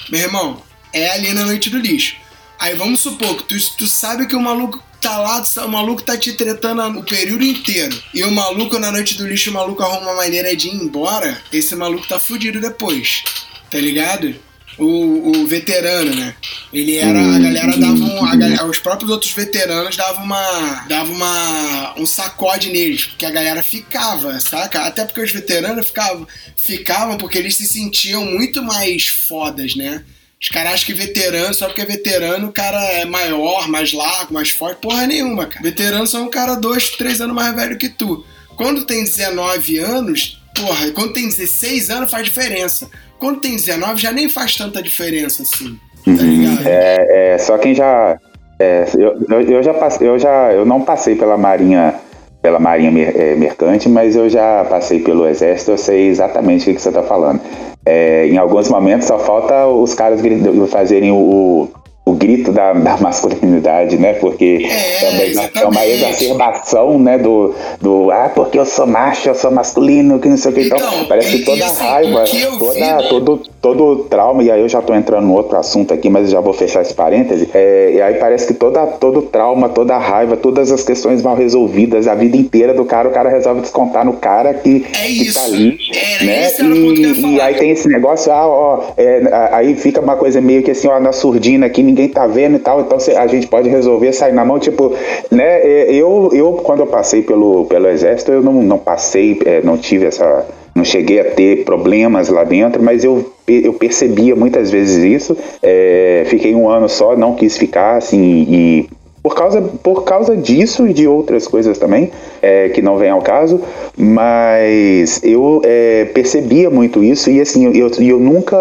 [0.10, 0.62] meu irmão,
[0.94, 2.18] é ali na noite do lixo.
[2.60, 6.18] Aí vamos supor que tu, tu sabe que o maluco tá lá, o maluco tá
[6.18, 8.02] te tretando o período inteiro.
[8.14, 11.42] E o maluco na noite do lixo, o maluco arruma uma maneira de ir embora,
[11.54, 13.24] esse maluco tá fudido depois.
[13.70, 14.36] Tá ligado?
[14.78, 16.36] O, o veterano, né?
[16.74, 17.20] Ele era.
[17.20, 18.26] A galera dava um.
[18.26, 20.86] A galera, os próprios outros veteranos davam uma.
[20.88, 21.94] Dava uma.
[21.98, 23.06] um sacode neles.
[23.06, 24.82] Porque a galera ficava, saca?
[24.82, 30.04] Até porque os veteranos ficavam, ficavam porque eles se sentiam muito mais fodas, né?
[30.42, 34.34] Os caras acham que veterano, só porque é veterano, o cara é maior, mais largo,
[34.34, 34.80] mais forte.
[34.80, 35.64] Porra nenhuma, cara.
[35.64, 38.26] Veterano são um cara dois, três anos mais velho que tu.
[38.56, 42.90] Quando tem 19 anos, porra, quando tem 16 anos faz diferença.
[43.20, 45.78] Quando tem 19 já nem faz tanta diferença assim.
[46.06, 46.68] Tá ligado?
[46.68, 48.18] É, é, só quem já.
[48.60, 50.52] é, eu, eu, eu já passei, eu já.
[50.52, 51.96] Eu não passei pela Marinha.
[52.42, 56.80] Pela Marinha é, Mercante, mas eu já passei pelo Exército, eu sei exatamente o que,
[56.80, 57.42] você está falando.
[57.84, 60.22] É, em alguns momentos só falta os caras
[60.70, 61.68] fazerem o,
[62.06, 64.14] o, grito da, da masculinidade, né?
[64.14, 65.92] Porque É, uma, é uma exatamente.
[65.92, 67.18] exacerbação, né?
[67.18, 70.62] Do, do ah, porque eu sou macho, eu sou masculino, que não sei o que.
[70.66, 72.26] Então, Então, parece que toda assim, raiva,
[72.60, 76.10] toda, vi- todo, todo trauma, e aí eu já tô entrando no outro assunto aqui,
[76.10, 77.50] mas eu já vou fechar esse parêntese.
[77.54, 82.08] É, e aí parece que toda, todo trauma, toda raiva, todas as questões mal resolvidas,
[82.08, 85.44] a vida inteira do cara, o cara resolve descontar no cara que, É que tá
[85.44, 85.78] ali.
[85.92, 86.50] Era né?
[86.62, 90.72] e, e aí tem esse negócio, ah, ó, é, aí fica uma coisa meio que
[90.72, 94.12] assim, ó, na surdina aqui, ninguém tá vendo e tal, então a gente pode resolver
[94.12, 94.94] sair na mão, tipo,
[95.32, 99.78] né, eu, eu quando eu passei pelo, pelo exército, eu não, não passei, é, não
[99.78, 105.04] tive essa, não cheguei a ter problemas lá dentro, mas eu, eu percebia muitas vezes
[105.04, 108.90] isso, é, fiquei um ano só, não quis ficar, assim, e
[109.24, 112.12] por causa, por causa disso e de outras coisas também,
[112.44, 113.60] é, que não vem ao caso,
[113.98, 118.56] mas eu é, percebia muito isso e assim, eu, eu nunca,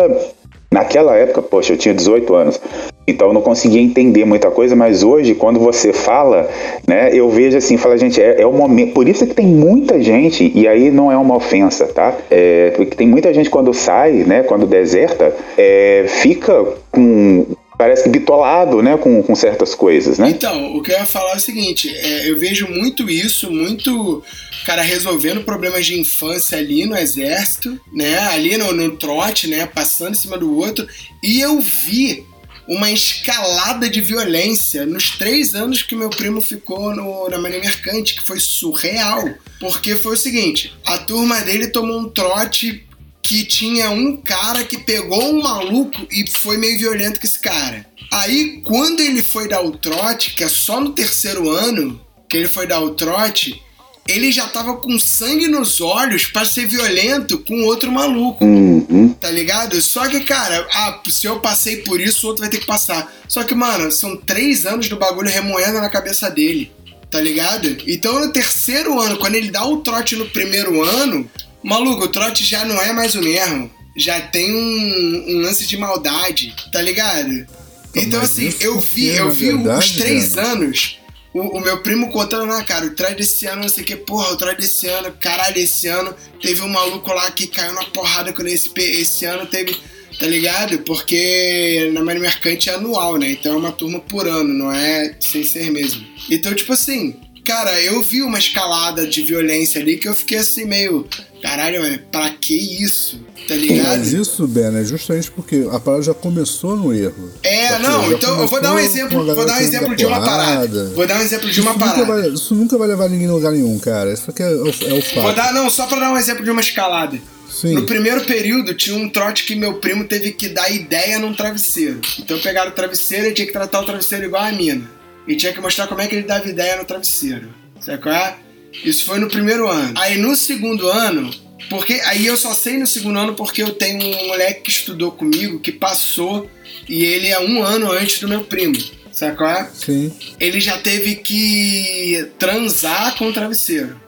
[0.72, 2.58] naquela época, poxa, eu tinha 18 anos,
[3.06, 6.48] então eu não conseguia entender muita coisa, mas hoje, quando você fala,
[6.86, 10.02] né, eu vejo assim, fala, gente, é, é o momento, por isso que tem muita
[10.02, 12.16] gente, e aí não é uma ofensa, tá?
[12.30, 18.08] É, porque tem muita gente quando sai, né, quando deserta, é, fica com parece que
[18.08, 20.30] bitolado, né, com, com certas coisas, né?
[20.30, 24.22] Então, o que eu ia falar é o seguinte: é, eu vejo muito isso, muito
[24.64, 28.18] cara resolvendo problemas de infância ali no exército, né?
[28.28, 29.66] Ali no, no trote, né?
[29.66, 30.86] Passando em cima do outro.
[31.22, 32.24] E eu vi
[32.68, 38.14] uma escalada de violência nos três anos que meu primo ficou no- na Marinha Mercante,
[38.14, 39.22] que foi surreal.
[39.60, 42.86] Porque foi o seguinte: a turma dele tomou um trote
[43.22, 47.86] que tinha um cara que pegou um maluco e foi meio violento com esse cara.
[48.12, 51.98] Aí, quando ele foi dar o trote, que é só no terceiro ano
[52.28, 53.62] que ele foi dar o trote,
[54.08, 59.14] ele já tava com sangue nos olhos pra ser violento com outro maluco Uhum.
[59.14, 59.80] tá ligado?
[59.80, 63.12] Só que, cara, ah, se eu passei por isso, o outro vai ter que passar.
[63.28, 66.70] Só que, mano, são três anos do bagulho remoendo na cabeça dele,
[67.10, 67.76] tá ligado?
[67.86, 71.28] Então, no terceiro ano, quando ele dá o trote no primeiro ano,
[71.62, 73.70] maluco, o trote já não é mais o mesmo.
[73.96, 77.46] Já tem um, um lance de maldade, tá ligado?
[77.94, 80.98] Então, mas assim, isso eu vi, eu vi os verdade, três Dano, anos.
[81.34, 83.96] O, o meu primo contando na cara, o trote desse ano, não sei o que,
[83.96, 87.84] porra, o trote desse ano, caralho, esse ano teve um maluco lá que caiu na
[87.86, 89.76] porrada com esse, esse ano teve,
[90.18, 90.78] tá ligado?
[90.78, 93.32] Porque na Marinha Mercante é anual, né?
[93.32, 96.06] Então é uma turma por ano, não é sem ser mesmo.
[96.30, 100.64] Então, tipo assim, cara, eu vi uma escalada de violência ali que eu fiquei assim
[100.64, 101.06] meio,
[101.42, 103.20] caralho, mano, pra que isso?
[103.46, 103.98] Tá ligado?
[103.98, 107.30] Mas isso, Ben, é justamente porque a parada já começou no erro.
[107.42, 110.66] É, não, então eu vou dar um exemplo, vou dar um exemplo de uma parada.
[110.66, 110.84] porrada.
[110.94, 112.20] Vou dar um exemplo de uma isso, nunca parada.
[112.22, 114.12] vai, isso nunca vai levar ninguém a lugar nenhum, cara.
[114.14, 115.20] Isso aqui é, o- é o fato.
[115.20, 117.18] Vou dar, não, só pra dar um exemplo de uma escalada.
[117.50, 117.74] Sim.
[117.74, 122.00] No primeiro período, tinha um trote que meu primo teve que dar ideia num travesseiro.
[122.18, 124.90] Então pegaram o travesseiro e tinha que tratar o travesseiro igual a mina.
[125.26, 127.52] E tinha que mostrar como é que ele dava ideia no travesseiro.
[127.80, 128.36] Sabe qual é?
[128.84, 129.94] Isso foi no primeiro ano.
[129.96, 131.30] Aí no segundo ano,
[131.68, 135.12] porque aí eu só sei no segundo ano porque eu tenho um moleque que estudou
[135.12, 136.50] comigo que passou
[136.88, 138.76] e ele é um ano antes do meu primo.
[139.12, 139.70] Sabe qual é?
[139.72, 140.12] Sim.
[140.40, 144.00] Ele já teve que transar com o travesseiro.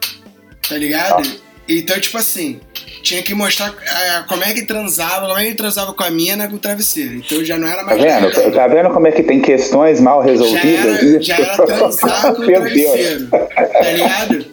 [0.68, 1.22] Tá ligado?
[1.68, 2.60] Então, tipo assim,
[3.02, 6.10] tinha que mostrar é, como é que transava, como é que ele transava com a
[6.10, 7.14] mina com o travesseiro.
[7.16, 8.02] Então já não era Tá mais.
[8.02, 8.52] vendo?
[8.52, 11.02] Tá vendo como é que tem questões mal Já resolvidas?
[11.02, 13.28] era, já era transar com o travesseiro.
[13.28, 14.46] Tá ligado?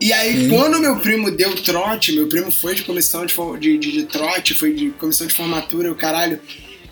[0.00, 3.92] E aí, quando meu primo deu trote, meu primo foi de comissão de, de, de,
[3.92, 6.38] de trote, foi de comissão de formatura, o caralho,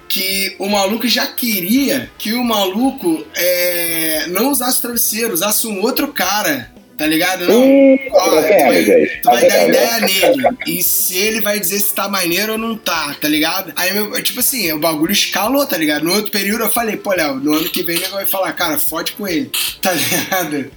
[0.09, 5.80] que o maluco já queria que o maluco é, não usasse o travesseiro, usasse um
[5.82, 6.72] outro cara.
[6.96, 7.46] Tá ligado?
[7.46, 7.62] Não.
[7.62, 9.20] Ih, Ó, tu vai, gente?
[9.20, 10.48] tu vai dar ideia nele.
[10.66, 13.72] E se ele vai dizer se tá maneiro ou não tá, tá ligado?
[13.76, 16.04] Aí, meu, tipo assim, o bagulho escalou, tá ligado?
[16.04, 18.78] No outro período eu falei, pô, Léo, no ano que vem ele vai falar, cara,
[18.78, 19.50] fode com ele,
[19.82, 20.70] tá ligado?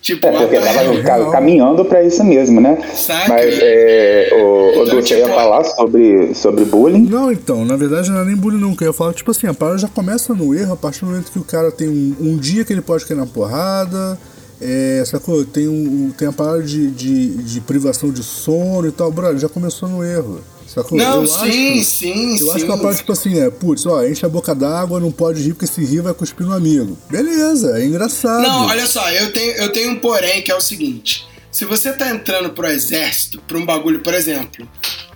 [0.00, 2.78] Tipo, É, porque tava ele, ca- caminhando pra isso mesmo, né?
[2.94, 3.28] saca?
[3.28, 7.08] Mas é, o, o Então, Du, você ia tipo, falar sobre, sobre bullying?
[7.08, 9.48] Não, então, na verdade não é nem bullying não, que eu ia falar, tipo assim,
[9.48, 12.14] a parada já começa no erro a partir do momento que o cara tem um,
[12.20, 14.16] um dia que ele pode cair na porrada,
[14.60, 15.44] é, sacou?
[15.44, 19.48] Tem, um, tem a parada de, de, de privação de sono e tal, brother, já
[19.48, 20.96] começou no erro, sacou?
[20.98, 22.52] Não, Eu sim, acho, sim, Eu sim.
[22.52, 25.42] acho que a parte, tipo assim, é, putz, ó, enche a boca d'água, não pode
[25.42, 26.96] rir porque se rir vai cuspir no amigo.
[27.10, 28.42] Beleza, é engraçado.
[28.42, 31.26] Não, olha só, eu tenho, eu tenho um porém que é o seguinte.
[31.50, 34.68] Se você tá entrando pro exército, pra um bagulho, por exemplo,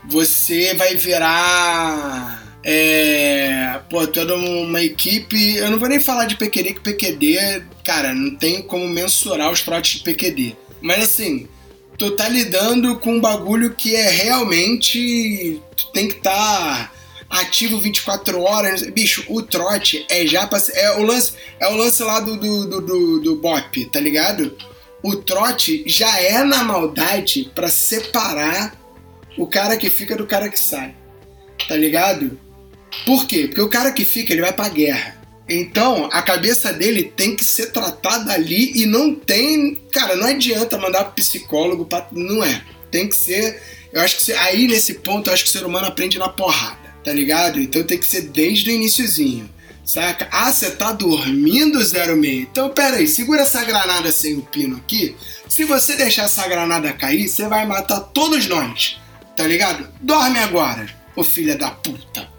[0.09, 2.39] você vai virar.
[2.64, 3.81] É.
[3.88, 5.57] Pô, toda uma equipe.
[5.57, 9.62] Eu não vou nem falar de PQD, que PQD, cara, não tem como mensurar os
[9.62, 10.57] trotes de PQD.
[10.81, 11.49] Mas assim,
[11.99, 15.61] tu tá lidando com um bagulho que é realmente.
[15.77, 16.92] Tu tem que estar.
[17.29, 18.83] ativo 24 horas.
[18.83, 22.81] Bicho, o trote é já é o lance É o lance lá do, do, do,
[22.81, 24.57] do, do Bop, tá ligado?
[25.03, 28.79] O trote já é na maldade pra separar
[29.38, 30.94] o cara que fica do cara que sai.
[31.66, 32.38] Tá ligado?
[33.05, 33.46] Por quê?
[33.46, 35.20] Porque o cara que fica, ele vai pra guerra.
[35.48, 39.74] Então, a cabeça dele tem que ser tratada ali e não tem.
[39.92, 42.62] Cara, não adianta mandar pro psicólogo, pra, não é.
[42.90, 43.61] Tem que ser.
[43.92, 46.79] Eu acho que aí nesse ponto, eu acho que o ser humano aprende na porrada,
[47.05, 47.59] tá ligado?
[47.59, 49.50] Então tem que ser desde o iniciozinho.
[49.85, 50.29] Saca?
[50.31, 52.24] Ah, você tá dormindo 06?
[52.24, 55.16] Então, pera aí, segura essa granada sem o pino aqui.
[55.48, 59.00] Se você deixar essa granada cair, você vai matar todos nós.
[59.37, 59.88] Tá ligado?
[60.00, 62.30] Dorme agora, ô filha da puta.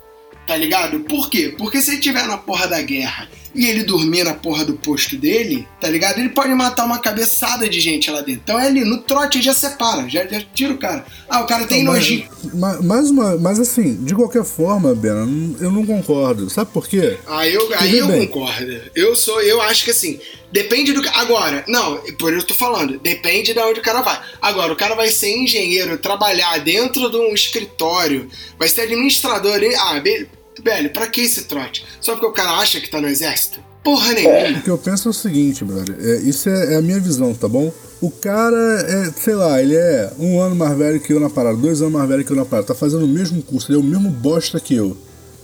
[0.52, 1.00] Tá ligado?
[1.00, 1.56] Por quê?
[1.58, 5.16] Porque se ele estiver na porra da guerra e ele dormir na porra do posto
[5.16, 6.20] dele, tá ligado?
[6.20, 8.42] Ele pode matar uma cabeçada de gente lá dentro.
[8.44, 11.06] Então é ali, no trote já separa, já, já tira o cara.
[11.30, 12.28] Ah, o cara tem Então, mas, nojinho.
[12.54, 15.22] ma- mais uma, mas assim, de qualquer forma, Bena,
[15.62, 16.50] eu não concordo.
[16.50, 17.18] Sabe por quê?
[17.28, 18.28] Aí eu, aí eu bem.
[18.28, 18.82] concordo.
[18.94, 20.20] Eu sou, eu acho que assim,
[20.52, 21.02] depende do.
[21.14, 24.20] Agora, não, por isso eu tô falando, depende de onde o cara vai.
[24.42, 28.28] Agora, o cara vai ser engenheiro, trabalhar dentro de um escritório,
[28.60, 29.62] vai ser administrador.
[29.64, 30.28] e- Ah, be-
[30.64, 31.86] velho, pra que esse trote?
[32.00, 33.60] Só porque o cara acha que tá no exército?
[33.84, 34.60] Porra nenhuma.
[34.60, 35.96] O que eu penso é o seguinte, brother.
[36.00, 37.74] é, isso é, é a minha visão, tá bom?
[38.00, 38.56] O cara
[38.88, 41.94] é, sei lá, ele é um ano mais velho que eu na parada, dois anos
[41.94, 44.10] mais velho que eu na parada, tá fazendo o mesmo curso, ele é o mesmo
[44.10, 44.96] bosta que eu.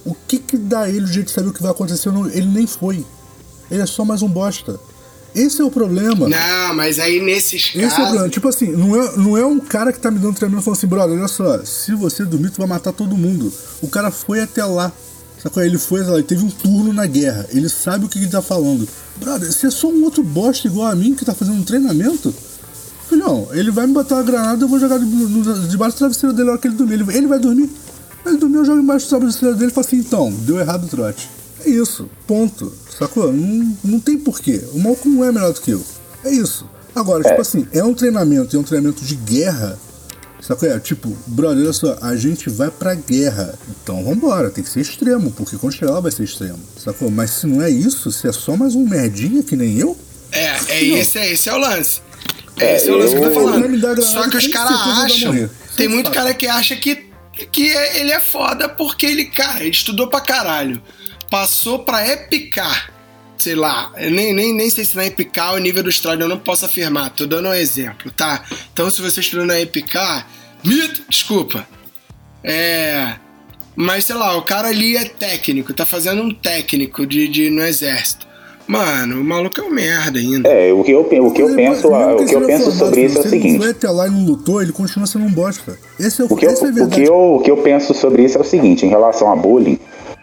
[0.06, 2.12] O que que dá ele o jeito de saber o que vai acontecer?
[2.12, 3.04] Não, ele nem foi.
[3.70, 4.80] Ele é só mais um bosta.
[5.36, 6.28] Esse é o problema.
[6.30, 8.16] Não, mas aí nesses Esse é o problema.
[8.16, 8.32] casos.
[8.32, 10.88] Tipo assim, não é, não é um cara que tá me dando treinamento falando assim,
[10.88, 13.52] brother, olha só, se você dormir, tu vai matar todo mundo.
[13.82, 14.92] O cara foi até lá.
[15.56, 17.46] Ele foi, lá, ele teve um turno na guerra.
[17.50, 18.88] Ele sabe o que ele tá falando.
[19.18, 22.34] Brother, você é só um outro bosta igual a mim que tá fazendo um treinamento?
[23.10, 25.00] Filhão, ele vai me botar uma granada eu vou jogar
[25.70, 26.94] debaixo do travesseiro dele na hora que ele dormir.
[26.96, 27.70] Ele, ele vai dormir.
[28.26, 30.88] Ele dormir, eu jogo embaixo do travesseiro dele e falo assim, então, deu errado o
[30.88, 31.30] trote.
[31.66, 32.72] É isso, ponto.
[32.98, 33.32] Sacou?
[33.32, 34.62] Não, não tem porquê.
[34.74, 35.82] O maluco não é melhor do que eu.
[36.24, 36.66] É isso.
[36.96, 39.78] Agora, tipo assim, é um treinamento, é um treinamento de guerra.
[40.42, 40.70] Sacou?
[40.70, 43.58] É, tipo, brother, olha só, a gente vai pra guerra.
[43.84, 46.60] Então vambora, tem que ser extremo, porque quando chegar lá vai ser extremo.
[46.78, 47.10] Sacou?
[47.10, 49.98] Mas se não é isso, se é só mais um merdinha que nem eu,
[50.32, 52.02] É, é esse, é esse é o lance.
[52.60, 54.02] É, É, esse é o lance que eu tô eu- dar falando.
[54.04, 54.72] Só que os caras
[55.06, 55.50] acham.
[55.76, 57.08] Tem é muito cara que acha que,
[57.52, 60.82] que é- ele é foda porque ele, cara, ele estudou pra caralho.
[61.32, 62.94] Passou pra epicar.
[63.38, 66.28] Sei lá, eu nem, nem, nem sei se na epicar o nível do estrado eu
[66.28, 67.12] não posso afirmar.
[67.12, 68.44] Tô dando um exemplo, tá?
[68.74, 70.28] Então se você estudou na epicar,
[70.64, 71.68] mito, desculpa.
[72.44, 73.14] É.
[73.76, 77.62] Mas sei lá, o cara ali é técnico, tá fazendo um técnico de, de, no
[77.62, 78.26] exército.
[78.68, 80.50] Mano, o maluco é um merda ainda.
[80.50, 83.06] É, o que eu, o que eu penso, mesmo o que eu penso formado, sobre
[83.06, 83.70] isso é o se ele seguinte.
[83.70, 85.78] até lá e não lutou, ele continua sendo um bosta.
[85.98, 88.24] Esse é o, O que, eu, é o, que eu, o que eu penso sobre
[88.24, 89.80] isso é o seguinte, em relação a bullying,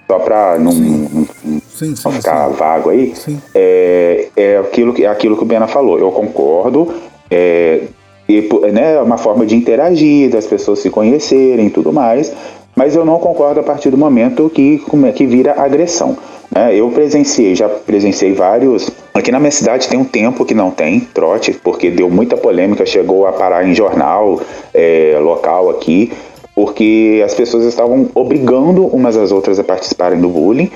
[0.07, 1.27] só pra não, não-
[1.75, 2.55] Sim, sim, Vamos ficar sim.
[2.57, 3.13] vago aí.
[3.55, 5.99] É, é, aquilo que, é aquilo que o Bena falou.
[5.99, 6.93] Eu concordo.
[7.31, 7.81] É,
[8.29, 12.33] e, né, é uma forma de interagir, das pessoas se conhecerem e tudo mais.
[12.77, 16.17] Mas eu não concordo a partir do momento que, como que vira agressão.
[16.51, 16.75] né?
[16.75, 18.91] eu presenciei, já presenciei vários.
[19.13, 22.85] Aqui na minha cidade tem um tempo que não tem trote, porque deu muita polêmica,
[22.85, 24.41] chegou a parar em jornal
[24.73, 26.13] é, local aqui,
[26.55, 30.71] porque as pessoas estavam obrigando umas às outras a participarem do bullying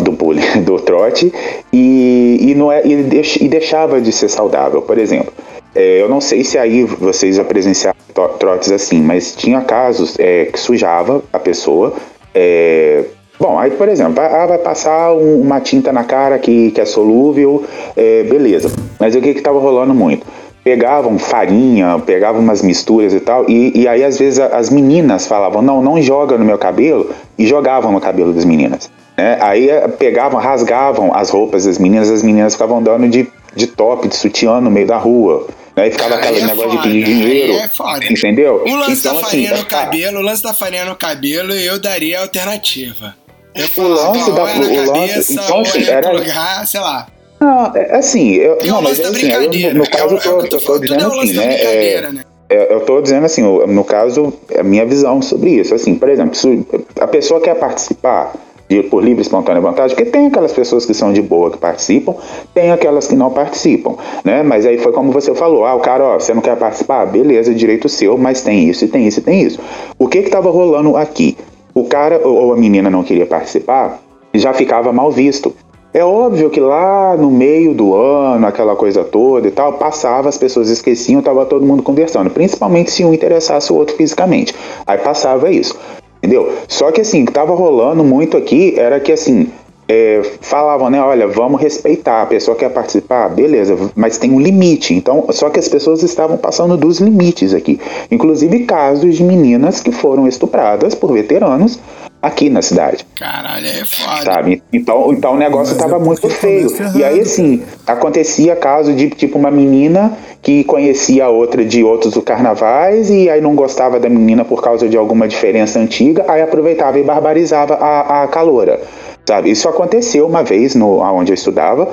[0.00, 1.32] do bullying, do trote,
[1.72, 4.82] e, e, não é, e, deix- deixava de ser saudável.
[4.82, 5.32] Por exemplo,
[5.74, 7.96] é, eu não sei se aí vocês já presenciaram
[8.40, 11.92] trotes assim, mas tinha casos é, que sujava a pessoa.
[12.34, 13.04] é,
[13.38, 16.84] bom, aí, por exemplo, ah, vai passar um- uma tinta na cara que, que é
[16.84, 17.62] solúvel,
[17.96, 18.70] é, beleza.
[18.98, 20.26] Mas o que estava rolando muito?
[20.66, 25.24] Pegavam farinha, pegavam umas misturas e tal, e, e aí às vezes a- as meninas
[25.24, 28.90] falavam, não, não joga no meu cabelo, e jogavam no cabelo das meninas.
[29.16, 29.38] né?
[29.40, 34.08] Aí eh, pegavam, rasgavam as roupas das meninas, as meninas ficavam andando de, de top,
[34.08, 35.46] de sutiã no meio da rua.
[35.76, 35.86] Né?
[35.86, 37.52] E ficava aquele é negócio foda, de pedir dinheiro.
[37.52, 38.04] é foda.
[38.04, 38.64] Entendeu?
[38.66, 39.76] O lance então, da farinha assim, no tá.
[39.84, 43.14] cabelo, o lance da farinha no cabelo, eu daria alternativa.
[43.54, 47.06] Eu O lance da- o lance- então, assim, era- lugar, sei lá.
[47.40, 50.20] Não, é, assim, eu, É não, mas assim, eu, no, no caso é, eu é
[50.20, 51.62] tô, eu tô tô falando, tudo é dizendo o lance assim, né?
[51.62, 52.24] é, né?
[52.48, 55.74] Eu, tô dizendo assim, no caso, a minha visão sobre isso.
[55.74, 56.64] Assim, por exemplo, se
[57.00, 58.34] a pessoa quer participar
[58.68, 61.58] de, por livre e espontânea vontade, porque tem aquelas pessoas que são de boa que
[61.58, 62.14] participam,
[62.54, 64.44] tem aquelas que não participam, né?
[64.44, 67.06] Mas aí foi como você falou, ah, o cara, ó, você não quer participar?
[67.06, 69.58] Beleza, direito seu, mas tem isso, e tem isso, e tem isso.
[69.98, 71.36] O que que tava rolando aqui?
[71.74, 74.00] O cara ou ou a menina não queria participar,
[74.34, 75.54] já ficava mal visto.
[75.96, 80.36] É óbvio que lá no meio do ano, aquela coisa toda e tal, passava, as
[80.36, 84.54] pessoas esqueciam, tava todo mundo conversando, principalmente se um interessasse o outro fisicamente.
[84.86, 85.74] Aí passava isso,
[86.18, 86.52] entendeu?
[86.68, 89.50] Só que assim, o que tava rolando muito aqui era que assim,
[89.88, 94.92] é, falavam, né, olha, vamos respeitar, a pessoa quer participar, beleza, mas tem um limite.
[94.92, 97.80] Então, só que as pessoas estavam passando dos limites aqui.
[98.10, 101.78] Inclusive casos de meninas que foram estupradas por veteranos
[102.20, 104.22] aqui na cidade Caralho, é foda.
[104.22, 104.62] sabe?
[104.72, 106.68] Então, então o negócio Mas tava muito feio.
[106.94, 112.16] E aí, assim, acontecia caso de, tipo, uma menina que conhecia a outra de outros
[112.24, 116.98] carnavais e aí não gostava da menina por causa de alguma diferença antiga, aí aproveitava
[116.98, 118.80] e barbarizava a, a caloura,
[119.24, 119.50] sabe?
[119.50, 121.88] Isso aconteceu uma vez no onde eu estudava.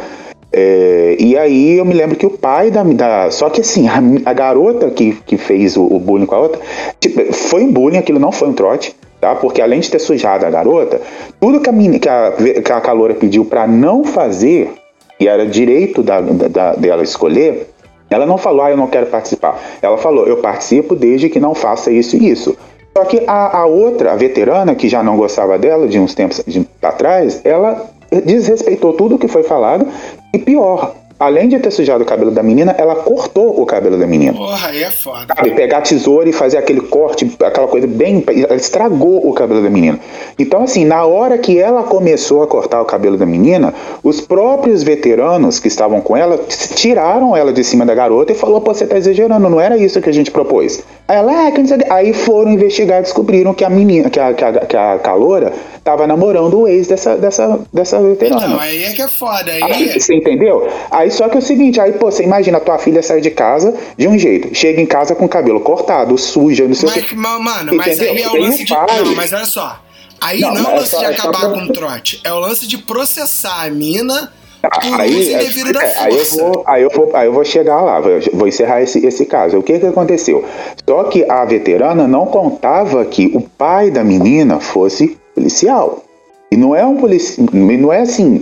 [0.52, 2.84] é, e aí eu me lembro que o pai da.
[2.84, 6.40] da só que assim, a, a garota que, que fez o, o bullying com a
[6.40, 6.62] outra,
[7.00, 9.36] tipo, foi um bullying, aquilo não foi um trote, tá?
[9.36, 11.00] Porque além de ter sujado a garota,
[11.40, 14.72] tudo que a, meni- que a, que a caloura pediu pra não fazer,
[15.20, 17.70] e era direito da, da- dela escolher,
[18.10, 19.58] ela não falou, ah, eu não quero participar.
[19.82, 22.56] Ela falou, eu participo desde que não faça isso e isso.
[22.96, 26.44] Só que a, a outra, a veterana, que já não gostava dela de uns tempos
[26.46, 27.90] de, atrás, ela
[28.26, 29.88] desrespeitou tudo que foi falado
[30.34, 30.94] e pior,
[31.24, 34.34] além de ter sujado o cabelo da menina, ela cortou o cabelo da menina.
[34.34, 35.34] Porra, aí é foda.
[35.36, 38.24] Sabe, pegar a tesoura e fazer aquele corte, aquela coisa bem.
[38.28, 40.00] Ela estragou o cabelo da menina.
[40.38, 44.84] Então, assim, na hora que ela começou a cortar o cabelo da menina, os próprios
[44.84, 46.38] veteranos que estavam com ela
[46.76, 50.02] tiraram ela de cima da garota e falou: Pô, você tá exagerando, não era isso
[50.02, 50.84] que a gente propôs.
[51.08, 53.70] Aí ela, ah, que não sei o quê." Aí foram investigar e descobriram que a
[53.70, 55.54] menina, que a, que a, que a caloura,
[55.84, 58.46] tava namorando o ex dessa, dessa, dessa veterana.
[58.46, 59.52] Então, aí é que é foda.
[59.52, 60.68] Aí, Aí, você entendeu?
[60.90, 63.74] Aí só que é o seguinte, aí pô, você imagina, tua filha sai de casa
[63.98, 67.06] de um jeito, chega em casa com o cabelo cortado, suja, não sei o mas,
[67.06, 67.16] que.
[67.16, 68.14] ma- mano, mas Entendeu?
[68.14, 68.74] aí é o Tem lance de.
[68.76, 69.02] pai.
[69.04, 69.80] Não, mas olha só.
[70.22, 71.74] Aí Não, não, é o mas lance é só- de é acabar pra- com o
[71.74, 72.22] trote.
[72.24, 76.90] É o lance de processar a mina por Aí, é, aí, eu vou, aí, eu
[76.90, 79.58] vou, aí eu vou chegar lá, vou, vou encerrar esse, esse caso.
[79.58, 80.46] O que, que aconteceu?
[80.88, 86.02] Só que a veterana não contava que o pai da menina fosse policial.
[86.50, 88.40] E não é um policial, não é assim,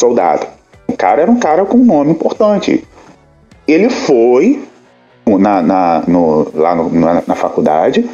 [0.00, 0.46] soldado.
[0.98, 2.84] Cara era um cara com um nome importante.
[3.66, 4.60] Ele foi
[5.26, 8.04] na, na- no- lá no- na, na faculdade.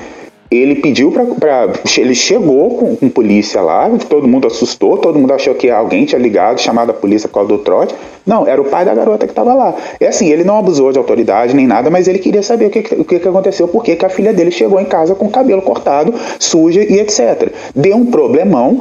[0.50, 1.68] Ele pediu pra-
[1.98, 6.20] Ele chegou com, com polícia lá, todo mundo assustou, todo mundo achou que alguém tinha
[6.20, 7.94] ligado, chamado a polícia por causa do trote.
[8.26, 9.74] Não, era o pai da garota que estava lá.
[9.98, 12.78] É assim, ele não abusou de autoridade nem nada, mas ele queria saber o que,
[13.00, 15.62] o que, que aconteceu, porque que a filha dele chegou em casa com o cabelo
[15.62, 17.50] cortado, suja e etc.
[17.74, 18.80] Deu um problemão,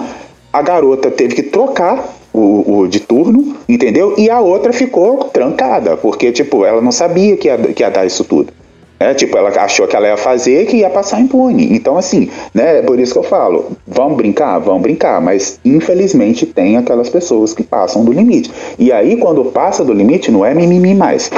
[0.52, 4.16] a garota teve que trocar o, o de turno, entendeu?
[4.18, 8.06] E a outra ficou trancada, porque, tipo, ela não sabia que ia, que ia dar
[8.06, 8.52] isso tudo.
[9.00, 11.74] É, tipo, ela achou que ela ia fazer que ia passar impune.
[11.76, 14.60] Então, assim, né, por isso que eu falo, vamos brincar?
[14.60, 18.50] Vamos brincar, mas infelizmente tem aquelas pessoas que passam do limite.
[18.80, 21.30] E aí, quando passa do limite, não é mimimi mais.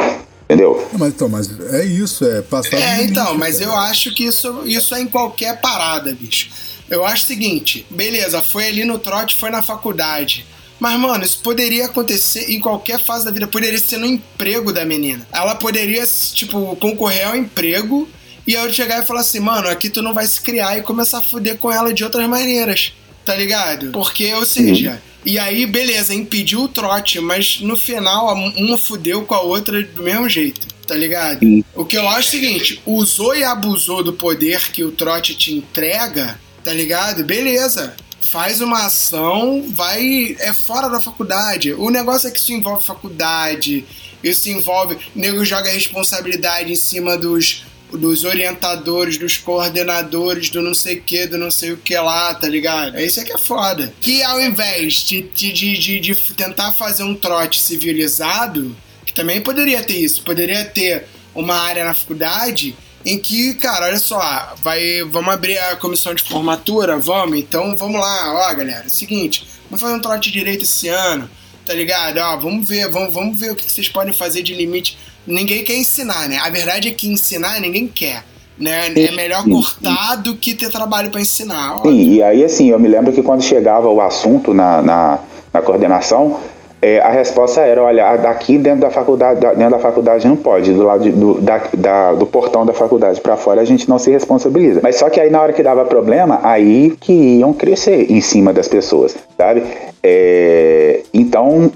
[0.44, 0.80] Entendeu?
[0.94, 3.72] Mas então, mas é isso, é passar do É, limite, então, mas cara.
[3.72, 6.50] eu acho que isso, isso é em qualquer parada, bicho.
[6.88, 10.46] Eu acho o seguinte, beleza, foi ali no trote, foi na faculdade.
[10.86, 13.48] Mas, mano, isso poderia acontecer em qualquer fase da vida.
[13.48, 15.28] Poderia ser no emprego da menina.
[15.34, 18.08] Ela poderia, tipo, concorrer ao emprego
[18.46, 21.18] e eu chegar e falar assim, mano, aqui tu não vai se criar e começar
[21.18, 22.94] a fuder com ela de outras maneiras.
[23.26, 23.90] Tá ligado?
[23.94, 25.02] Porque, ou seja.
[25.26, 30.04] E aí, beleza, impediu o trote, mas no final uma fudeu com a outra do
[30.04, 31.40] mesmo jeito, tá ligado?
[31.40, 31.64] Sim.
[31.74, 35.34] O que eu acho é o seguinte: usou e abusou do poder que o trote
[35.34, 37.24] te entrega, tá ligado?
[37.24, 37.96] Beleza.
[38.26, 40.36] Faz uma ação, vai.
[40.40, 41.74] É fora da faculdade.
[41.74, 43.86] O negócio é que isso envolve faculdade,
[44.24, 44.96] isso envolve.
[45.16, 50.98] O nego joga a responsabilidade em cima dos dos orientadores, dos coordenadores, do não sei
[50.98, 52.98] o que, do não sei o que lá, tá ligado?
[52.98, 53.94] É isso é que é foda.
[54.02, 59.84] Que ao invés de, de, de, de, tentar fazer um trote civilizado, que também poderia
[59.84, 62.76] ter isso, poderia ter uma área na faculdade
[63.06, 68.00] em que, cara, olha só, vai, vamos abrir a comissão de formatura, vamos, então vamos
[68.00, 71.30] lá, ó, galera, é o seguinte, vamos fazer um trote direito esse ano,
[71.66, 72.18] tá ligado?
[72.18, 75.76] Ó, vamos ver, vamos, vamos ver o que vocês podem fazer de limite ninguém quer
[75.76, 76.38] ensinar, né?
[76.38, 78.24] A verdade é que ensinar ninguém quer.
[78.58, 78.88] Né?
[78.88, 81.82] É melhor cortar do que ter trabalho para ensinar.
[81.82, 85.20] Sim, e aí assim, eu me lembro que quando chegava o assunto na, na,
[85.52, 86.40] na coordenação,
[86.86, 90.84] é, a resposta era, olha, daqui dentro da faculdade, dentro da faculdade não pode, do
[90.84, 94.12] lado de, do, da, da, do portão da faculdade para fora a gente não se
[94.12, 94.82] responsabiliza.
[94.84, 98.54] Mas só que aí na hora que dava problema, aí que iam crescer em cima
[98.54, 99.64] das pessoas, sabe?
[100.04, 101.72] É, então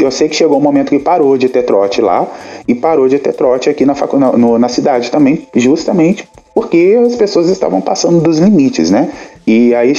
[0.00, 2.26] eu sei que chegou um momento que parou de ter trote lá
[2.66, 7.50] e parou de ter trote aqui na, na, na cidade também, justamente porque as pessoas
[7.50, 9.10] estavam passando dos limites, né?
[9.46, 9.92] E aí,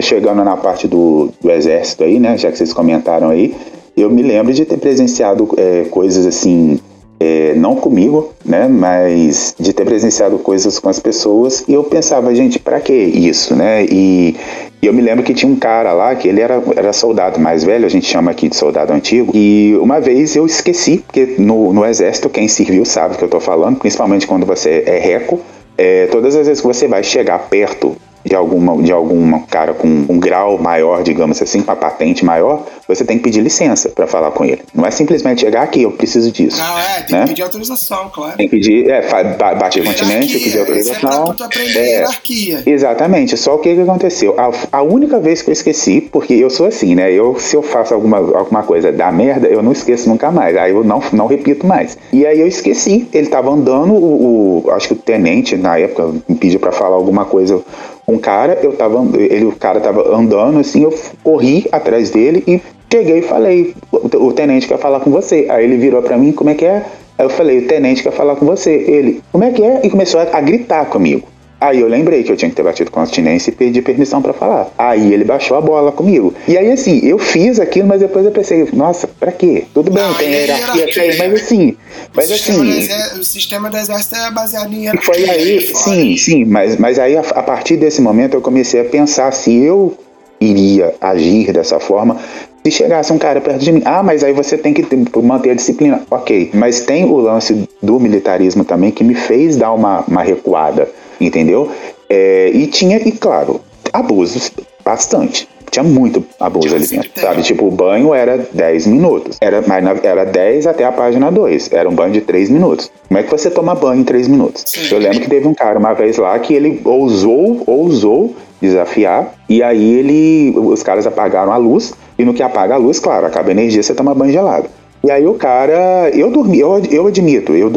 [0.00, 2.38] chegando na parte do, do exército aí, né?
[2.38, 3.54] Já que vocês comentaram aí,
[4.00, 6.78] eu me lembro de ter presenciado é, coisas assim,
[7.20, 8.68] é, não comigo, né?
[8.68, 13.54] Mas de ter presenciado coisas com as pessoas e eu pensava, gente, para que isso,
[13.54, 13.84] né?
[13.84, 14.36] E
[14.80, 17.64] e eu me lembro que tinha um cara lá que ele era, era soldado mais
[17.64, 19.32] velho, a gente chama aqui de soldado antigo.
[19.34, 23.28] E uma vez eu esqueci, porque no, no exército quem serviu sabe o que eu
[23.28, 25.40] tô falando, principalmente quando você é reco.
[25.76, 27.96] É, todas as vezes que você vai chegar perto
[28.28, 32.64] de alguma de algum cara com um grau maior, digamos assim, com a patente maior,
[32.86, 34.62] você tem que pedir licença para falar com ele.
[34.74, 36.58] Não é simplesmente chegar aqui, eu preciso disso.
[36.58, 37.22] Não, é, tem né?
[37.22, 38.36] que pedir autorização, claro.
[38.36, 39.02] Tem que pedir, é,
[39.36, 41.34] bater continente, pedir autorização.
[41.34, 42.62] Pra aprender é, hierarquia.
[42.66, 44.34] Exatamente, só o que, que aconteceu?
[44.38, 47.12] A, a, única vez que eu esqueci, porque eu sou assim, né?
[47.12, 50.56] Eu, se eu faço alguma, alguma coisa da merda, eu não esqueço nunca mais.
[50.56, 51.96] Aí eu não, não repito mais.
[52.12, 56.12] E aí eu esqueci, ele tava andando, o, o acho que o tenente, na época,
[56.28, 57.62] me pediu para falar alguma coisa
[58.08, 62.60] um cara, eu tava, ele, o cara tava andando assim, eu corri atrás dele e
[62.90, 65.46] cheguei e falei, o, tenente quer falar com você.
[65.50, 66.86] Aí ele virou para mim, como é que é?
[67.18, 68.72] Aí eu falei, o tenente quer falar com você.
[68.72, 69.80] Ele, como é que é?
[69.84, 71.28] E começou a, a gritar comigo.
[71.60, 74.68] Aí eu lembrei que eu tinha que ter batido continência e pedi permissão para falar.
[74.78, 76.32] Aí ele baixou a bola comigo.
[76.46, 79.64] E aí, assim, eu fiz aquilo, mas depois eu pensei, nossa, pra quê?
[79.74, 81.76] Tudo bem, não, tem hierarquia, tem, mas assim.
[82.14, 82.78] Mas o assim.
[82.78, 85.14] Exército, o sistema do exército é baseado em hierarquia.
[85.14, 88.84] Foi aí, sim, sim, mas, mas aí a, a partir desse momento eu comecei a
[88.84, 89.98] pensar se eu
[90.40, 92.16] iria agir dessa forma
[92.64, 94.84] se chegasse um cara perto de mim, ah, mas aí você tem que
[95.22, 96.02] manter a disciplina.
[96.10, 100.88] Ok, mas tem o lance do militarismo também que me fez dar uma, uma recuada
[101.20, 101.70] entendeu?
[102.08, 103.60] É, e tinha, e claro,
[103.92, 104.50] abusos
[104.84, 105.48] bastante.
[105.70, 107.42] Tinha muito abuso ali dentro, sabe?
[107.42, 109.36] Tipo, o banho era 10 minutos.
[109.38, 111.72] Era, mas era 10 até a página 2.
[111.72, 112.90] Era um banho de 3 minutos.
[113.06, 114.64] Como é que você toma banho em 3 minutos?
[114.66, 114.94] Sim.
[114.94, 119.34] Eu lembro que teve um cara uma vez lá que ele ousou, ousou desafiar.
[119.46, 120.58] E aí ele.
[120.58, 121.92] Os caras apagaram a luz.
[122.18, 124.68] E no que apaga a luz, claro, acaba a energia, você toma banho gelado.
[125.04, 127.70] E aí o cara, eu dormi, eu, eu admito, eu,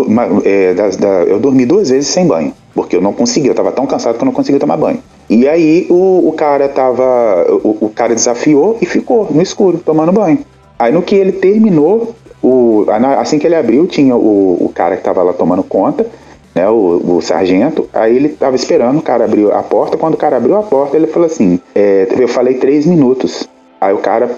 [0.43, 3.71] é, da, da, eu dormi duas vezes sem banho, porque eu não conseguia, eu tava
[3.71, 4.99] tão cansado que eu não conseguia tomar banho.
[5.29, 10.11] E aí o, o cara tava, o, o cara desafiou e ficou no escuro, tomando
[10.11, 10.39] banho.
[10.77, 12.85] Aí no que ele terminou, o,
[13.19, 16.05] assim que ele abriu, tinha o, o cara que tava lá tomando conta,
[16.55, 20.17] né, o, o, sargento, aí ele tava esperando, o cara abriu a porta, quando o
[20.17, 23.47] cara abriu a porta, ele falou assim, é, eu falei três minutos.
[23.79, 24.29] Aí o cara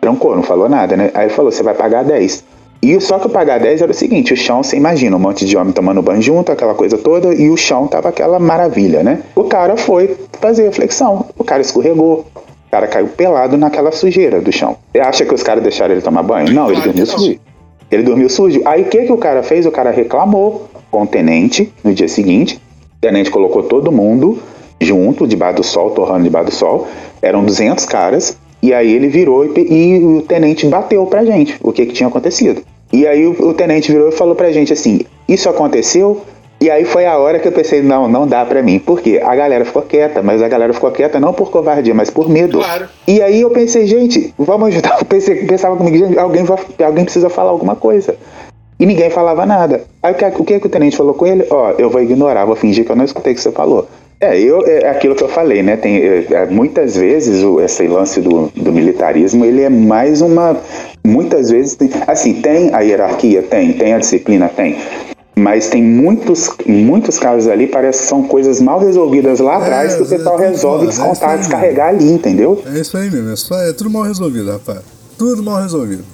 [0.00, 1.10] trancou, não falou nada, né?
[1.14, 2.44] Aí ele falou: você vai pagar 10.
[2.82, 5.44] E só que o pagar 10 era o seguinte: o chão, você imagina, um monte
[5.44, 9.22] de homem tomando banho junto, aquela coisa toda, e o chão tava aquela maravilha, né?
[9.34, 12.26] O cara foi fazer a flexão, o cara escorregou.
[12.66, 14.76] O cara caiu pelado naquela sujeira do chão.
[14.92, 16.52] Você acha que os caras deixaram ele tomar banho?
[16.52, 17.40] Não, ele dormiu sujo.
[17.90, 18.62] Ele dormiu sujo.
[18.64, 19.66] Aí o que, que o cara fez?
[19.66, 22.62] O cara reclamou com o tenente no dia seguinte.
[22.96, 24.38] O tenente colocou todo mundo
[24.80, 26.86] junto, debaixo do sol, torrando debaixo do sol.
[27.20, 28.38] Eram 200 caras.
[28.62, 32.08] E aí ele virou e, e o tenente bateu pra gente o que, que tinha
[32.08, 32.62] acontecido.
[32.92, 36.22] E aí o, o, tenente virou e falou pra gente assim: Isso aconteceu
[36.60, 38.78] E aí foi a hora que eu pensei, não, não dá pra mim.
[38.78, 39.20] Por quê?
[39.24, 42.58] A galera ficou quieta, mas a galera ficou quieta não por covardia, mas por medo.
[42.58, 42.88] Claro.
[43.06, 44.98] E aí eu pensei, gente, vamos ajudar.
[45.00, 48.16] Eu pensei, pensava comigo, gente, alguém, vai, alguém precisa falar alguma coisa.
[48.78, 49.84] E ninguém falava nada.
[50.02, 51.46] Aí o que, o que, que o tenente falou com ele?
[51.50, 53.86] Ó, eu vou ignorar, vou fingir que eu não escutei o que você falou.
[54.20, 55.78] É, eu, é aquilo que eu falei, né?
[55.78, 60.60] Tem, é, é, muitas vezes o, esse lance do, do militarismo, ele é mais uma.
[61.02, 63.42] Muitas vezes, tem, assim, tem a hierarquia?
[63.42, 63.72] Tem.
[63.72, 64.50] Tem a disciplina?
[64.50, 64.76] Tem.
[65.34, 69.96] Mas tem muitos, muitos casos ali, parece que são coisas mal resolvidas lá atrás É,
[69.96, 72.62] que o pessoal é, resolve é isso descontar, descarregar ali, entendeu?
[72.66, 74.80] É isso aí mesmo, é, só, é tudo mal resolvido, rapaz.
[75.16, 76.04] Tudo mal resolvido.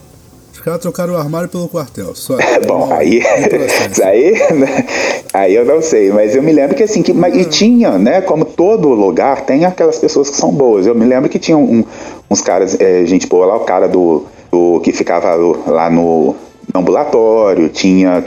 [0.66, 2.12] Caras trocaram o armário pelo quartel.
[2.16, 2.40] Só.
[2.40, 3.22] É bom, Mal- aí,
[4.04, 4.84] aí, né?
[5.32, 8.20] aí eu não sei, mas eu me lembro que assim, que, mas, e tinha, né,
[8.20, 10.84] como todo lugar, tem aquelas pessoas que são boas.
[10.84, 11.84] Eu me lembro que tinha um-
[12.28, 15.36] uns caras, é, gente boa lá, o cara do, do que ficava
[15.70, 16.34] lá no
[16.74, 18.24] ambulatório, tinha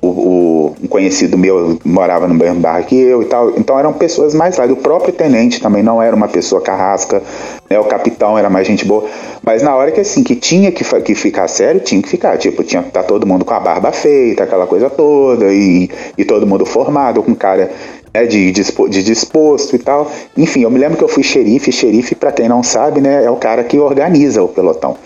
[0.00, 3.50] o, o- um conhecido meu morava no mesmo bairro que eu e tal.
[3.56, 4.64] Então eram pessoas mais lá.
[4.66, 7.22] O próprio tenente também não era uma pessoa carrasca,
[7.70, 7.78] né?
[7.78, 9.04] O capitão era mais gente boa.
[9.42, 12.36] Mas na hora que assim, que tinha que, que ficar sério, tinha que ficar.
[12.36, 15.88] Tipo, tinha que estar todo mundo com a barba feita, aquela coisa toda, e,
[16.18, 17.70] e todo mundo formado, com cara
[18.14, 20.10] né, de, de disposto e tal.
[20.36, 21.72] Enfim, eu me lembro que eu fui xerife.
[21.72, 24.96] Xerife, para quem não sabe, né, é o cara que organiza o pelotão.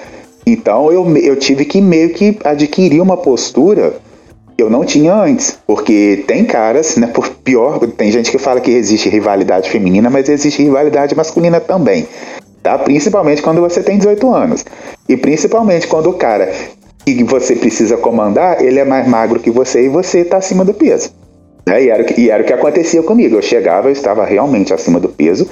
[0.47, 3.95] Então eu, eu tive que meio que adquirir uma postura
[4.57, 5.59] eu não tinha antes.
[5.67, 10.29] Porque tem caras, né, por pior, tem gente que fala que existe rivalidade feminina, mas
[10.29, 12.07] existe rivalidade masculina também.
[12.63, 12.79] Tá?
[12.79, 14.65] Principalmente quando você tem 18 anos.
[15.09, 16.53] E principalmente quando o cara
[17.05, 20.75] que você precisa comandar, ele é mais magro que você e você está acima do
[20.75, 21.11] peso.
[21.67, 21.85] Né?
[21.85, 23.37] E, era, e era o que acontecia comigo.
[23.37, 25.49] Eu chegava, eu estava realmente acima do peso.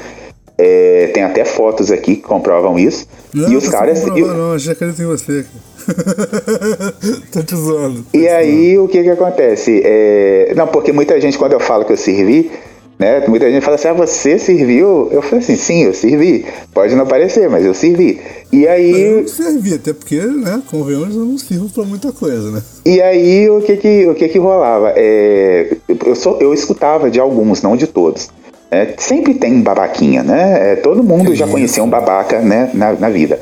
[0.59, 3.07] É, tem até fotos aqui que comprovam isso.
[3.33, 4.05] Não, e os não caras.
[4.05, 5.47] Não, não, eu já acredito em você.
[7.33, 8.05] Tô te zoando.
[8.13, 9.81] E aí, o que que acontece?
[9.85, 12.51] É, Não, porque muita gente, quando eu falo que eu servi,
[12.99, 13.25] né?
[13.29, 15.09] Muita gente fala assim, ah, você serviu?
[15.13, 16.45] Eu falei assim, sim, eu servi.
[16.75, 18.21] Pode não parecer, mas eu servi.
[18.53, 22.51] E Eu aí, não servi, até porque, né, convenhamos, eu não sirvo pra muita coisa,
[22.51, 22.63] né?
[22.85, 24.93] e aí o que que, o que, que rolava?
[24.97, 28.31] É, eu, eu escutava de alguns, não de todos.
[28.71, 30.73] É, sempre tem um babaquinha, né?
[30.73, 31.53] É, todo mundo Que já isso.
[31.55, 33.41] conheceu um babaca, né, na, na vida.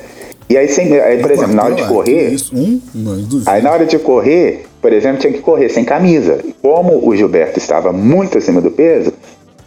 [0.49, 2.37] E aí, sempre, aí, por exemplo, na hora de ah, correr.
[3.47, 6.39] Aí na hora de correr, por exemplo, tinha que correr sem camisa.
[6.63, 9.13] Como o Gilberto estava muito acima do peso,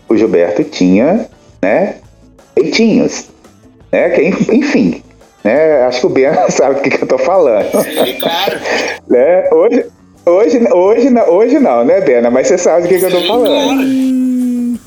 [0.08, 1.28] o Gilberto tinha,
[1.62, 1.96] né,
[2.56, 3.26] peitinhos.
[3.92, 5.04] Né, que, enfim,
[5.44, 7.70] né, acho que o Ben sabe do que, que eu tô falando.
[8.22, 8.60] Claro.
[9.10, 9.50] né?
[9.52, 9.86] Hoje,
[10.26, 12.30] hoje, hoje, não- hoje não, né, Bena?
[12.32, 14.19] Mas você sabe do que, que eu tô falando.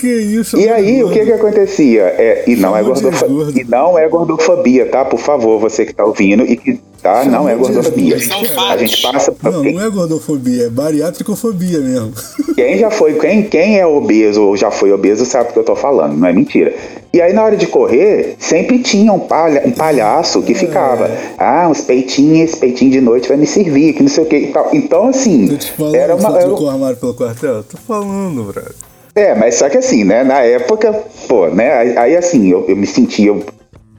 [0.03, 0.59] Que isso?
[0.59, 2.03] E aí, o que que acontecia?
[2.03, 3.09] É, e, não é gordo.
[3.57, 5.05] e não é gordofobia, tá?
[5.05, 8.19] Por favor, você que tá ouvindo e que tá, não é Chamou de gordofobia.
[8.19, 8.61] gordo.
[8.73, 12.13] A gente passa Não, não é gordofobia, é bariátricofobia mesmo.
[12.57, 15.65] Quem já foi, quem, quem é obeso ou já foi obeso sabe do que eu
[15.65, 16.75] tô falando, não é mentira.
[17.13, 21.69] E aí na hora de correr, sempre tinha um, palha, um palhaço que ficava, ah,
[21.71, 24.47] uns peitinhos, esse peitinho de noite vai me servir, que não sei o que e
[24.49, 24.69] tal.
[24.73, 26.31] Então, assim, Tô te falando era uma.
[26.31, 27.63] o armário pelo quartel?
[27.63, 28.75] Tô falando, brother.
[29.15, 30.93] É, mas só que assim, né, na época,
[31.29, 33.45] pô, né, aí, assim, eu, eu me sentia, eu,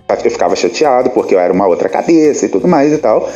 [0.10, 3.30] eu ficava chateado porque eu era uma outra cabeça e tudo mais e tal.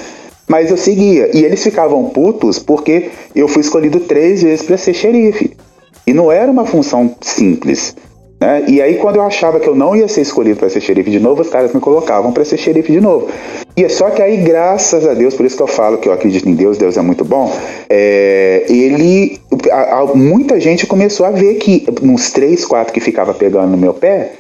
[0.48, 1.30] Mas eu seguia.
[1.36, 5.58] E eles ficavam putos porque eu fui escolhido três vezes para ser xerife.
[6.06, 7.96] E não era uma função simples.
[8.40, 8.66] Né?
[8.68, 11.20] E aí, quando eu achava que eu não ia ser escolhido para ser xerife de
[11.20, 13.28] novo, os caras me colocavam para ser xerife de novo.
[13.76, 16.14] E é só que aí, graças a Deus, por isso que eu falo que eu
[16.14, 17.52] acredito em Deus, Deus é muito bom.
[17.90, 19.40] é, ele.
[19.72, 23.78] a- a- muita gente começou a ver que uns três, quatro que ficava pegando no
[23.78, 24.34] meu pé,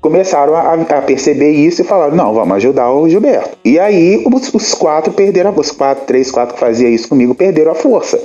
[0.00, 3.56] começaram a, a perceber isso e falaram, não, vamos ajudar o Gilberto.
[3.64, 7.72] E aí os, os quatro perderam, os quatro, três, quatro que faziam isso comigo perderam
[7.72, 8.20] a força.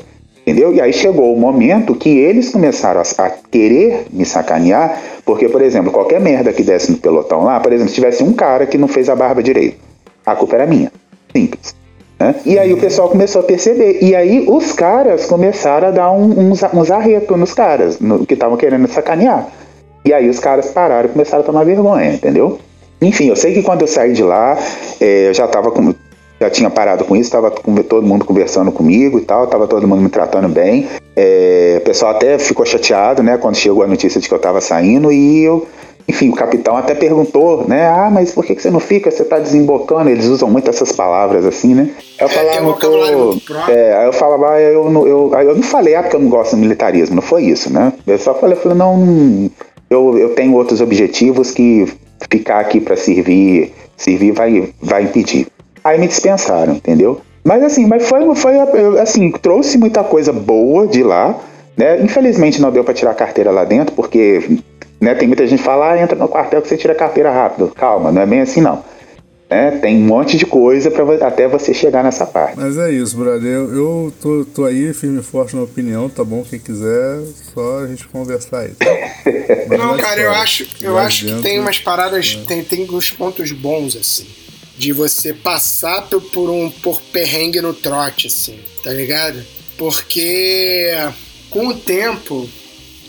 [0.45, 0.73] Entendeu?
[0.73, 5.61] E aí chegou o momento que eles começaram a, a querer me sacanear, porque, por
[5.61, 8.77] exemplo, qualquer merda que desse no pelotão lá, por exemplo, se tivesse um cara que
[8.77, 9.77] não fez a barba direito,
[10.25, 10.91] a culpa era minha.
[11.35, 11.73] Simples.
[12.19, 12.35] né?
[12.45, 13.99] E aí o pessoal começou a perceber.
[14.01, 18.33] E aí os caras começaram a dar um- uns, uns arretos nos caras, no- que
[18.33, 19.47] estavam querendo sacanear.
[20.05, 22.59] E aí os caras pararam e começaram a tomar vergonha, entendeu?
[23.01, 24.57] Enfim, eu sei que quando eu saí de lá,
[25.01, 25.93] eh, eu já tava com.
[26.43, 29.87] Já tinha parado com isso, tava com todo mundo conversando comigo e tal, tava todo
[29.87, 30.89] mundo me tratando bem.
[31.15, 34.59] Eh, o pessoal até ficou chateado, né, quando chegou a notícia de que eu tava
[34.59, 35.65] saindo e eu.
[36.05, 37.87] Enfim, o capitão até perguntou, né?
[37.87, 39.09] Ah, mas por que, que você não fica?
[39.09, 40.09] Você tá desembocando?
[40.09, 41.91] Eles usam muito essas palavras assim, né?
[42.19, 43.73] Eu É, falava, próprio.
[43.73, 46.19] é, aí eu falava, ah, eu não, eu, aí eu não falei, ah, porque eu
[46.19, 47.93] não gosto do militarismo, não foi isso, né?
[48.05, 49.49] Eu só falei, eu falei não,
[49.89, 51.87] eu, eu tenho outros objetivos que
[52.29, 55.47] ficar aqui para servir, servir vai, vai impedir.
[55.83, 57.21] Aí me dispensaram, entendeu?
[57.43, 58.57] Mas assim, mas foi, foi
[58.99, 61.37] assim, trouxe muita coisa boa de lá,
[61.75, 62.01] Né?
[62.01, 64.59] Infelizmente não deu para tirar a carteira lá dentro, porque
[65.01, 67.31] né, tem muita gente que fala, ah, entra no quartel que você tira a carteira
[67.31, 67.73] rápido.
[67.75, 68.83] Calma, não é bem assim não.
[69.49, 69.71] Né?
[69.81, 72.57] Tem um monte de coisa para até você chegar nessa parte.
[72.57, 73.45] Mas é isso, brother.
[73.45, 76.43] Eu, eu tô, tô aí firme e forte na opinião, tá bom?
[76.49, 77.19] Quem quiser,
[77.53, 78.69] só a gente conversar aí.
[78.69, 78.85] Tá?
[79.77, 82.45] Não, cara, eu acho, eu acho que tem umas paradas, é.
[82.47, 84.25] tem, tem uns pontos bons, assim.
[84.77, 89.45] De você passar por um por perrengue no trote, assim, tá ligado?
[89.77, 90.91] Porque
[91.49, 92.49] com o tempo,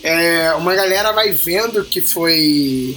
[0.03, 2.95] é, uma galera vai vendo que foi.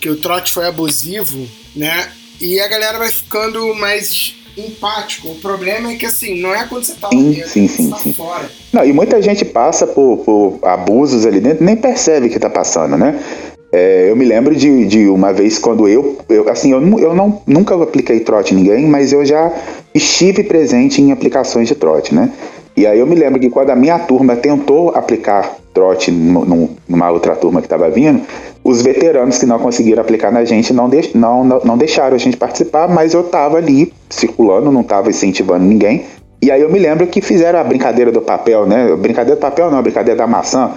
[0.00, 2.10] que o trote foi abusivo, né?
[2.40, 5.28] E a galera vai ficando mais empático.
[5.28, 7.98] O problema é que assim, não é quando você tá sim, dentro, sim, sim, tá
[7.98, 8.12] sim.
[8.12, 8.50] fora.
[8.72, 12.96] Não, e muita gente passa por, por abusos ali dentro, nem percebe que tá passando,
[12.96, 13.20] né?
[13.76, 17.42] É, eu me lembro de, de uma vez quando eu, eu assim, eu, eu não,
[17.44, 19.52] nunca apliquei trote em ninguém, mas eu já
[19.92, 22.30] estive presente em aplicações de trote, né?
[22.76, 27.34] E aí eu me lembro que quando a minha turma tentou aplicar trote numa outra
[27.34, 28.22] turma que estava vindo,
[28.62, 32.36] os veteranos que não conseguiram aplicar na gente não, de, não, não deixaram a gente
[32.36, 36.04] participar, mas eu estava ali circulando, não estava incentivando ninguém.
[36.40, 38.94] E aí eu me lembro que fizeram a brincadeira do papel, né?
[38.94, 40.70] Brincadeira do papel não, brincadeira da maçã.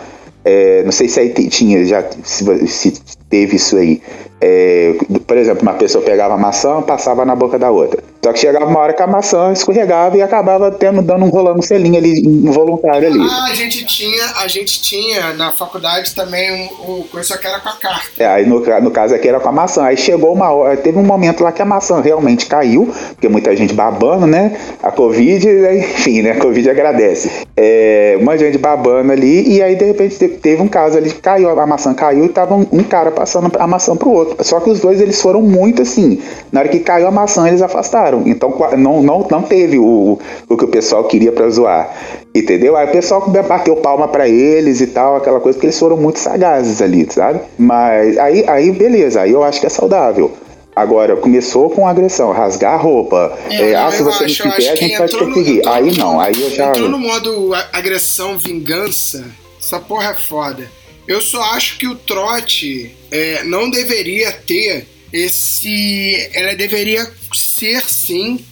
[0.49, 2.93] É, não sei se aí tinha, já se, se
[3.29, 4.01] teve isso aí.
[4.39, 4.93] É,
[5.27, 8.01] por exemplo, uma pessoa pegava maçã, passava na boca da outra.
[8.23, 11.59] Só que chegava uma hora que a maçã escorregava e acabava tendo, dando um rolando
[11.59, 13.19] um selinho ali, involuntário ali.
[13.19, 17.59] Ah, a gente tinha, a gente tinha na faculdade também um, um coisa que era
[17.59, 18.07] com a carta.
[18.19, 19.85] É, aí no, no caso aqui era com a maçã.
[19.85, 23.55] Aí chegou uma hora, teve um momento lá que a maçã realmente caiu, porque muita
[23.55, 24.57] gente babando, né?
[24.81, 25.47] A Covid,
[25.77, 26.31] enfim, né?
[26.31, 27.47] A Covid agradece.
[27.55, 31.49] É, uma gente babando ali, e aí de repente teve um caso ali que caiu,
[31.49, 34.43] a maçã caiu e tava um, um cara passando a maçã pro outro.
[34.43, 36.21] Só que os dois eles foram muito assim.
[36.51, 38.06] Na hora que caiu a maçã, eles afastaram.
[38.25, 41.93] Então não, não, não teve o, o que o pessoal queria para zoar.
[42.33, 42.75] Entendeu?
[42.75, 46.19] Aí o pessoal bateu palma para eles e tal, aquela coisa, porque eles foram muito
[46.19, 47.39] sagazes ali, sabe?
[47.57, 50.31] Mas aí, aí beleza, aí eu acho que é saudável.
[50.77, 53.35] Agora, começou com agressão, rasgar a roupa.
[53.49, 55.63] É, é, ah, se você acho, não quiser, a gente vai te perseguir.
[55.63, 56.69] No, aí não, aí eu já.
[56.69, 59.25] Entrou no modo agressão, vingança,
[59.59, 60.69] essa porra é foda.
[61.07, 66.29] Eu só acho que o trote é, não deveria ter esse.
[66.31, 67.09] Ela deveria
[67.57, 68.45] ser sim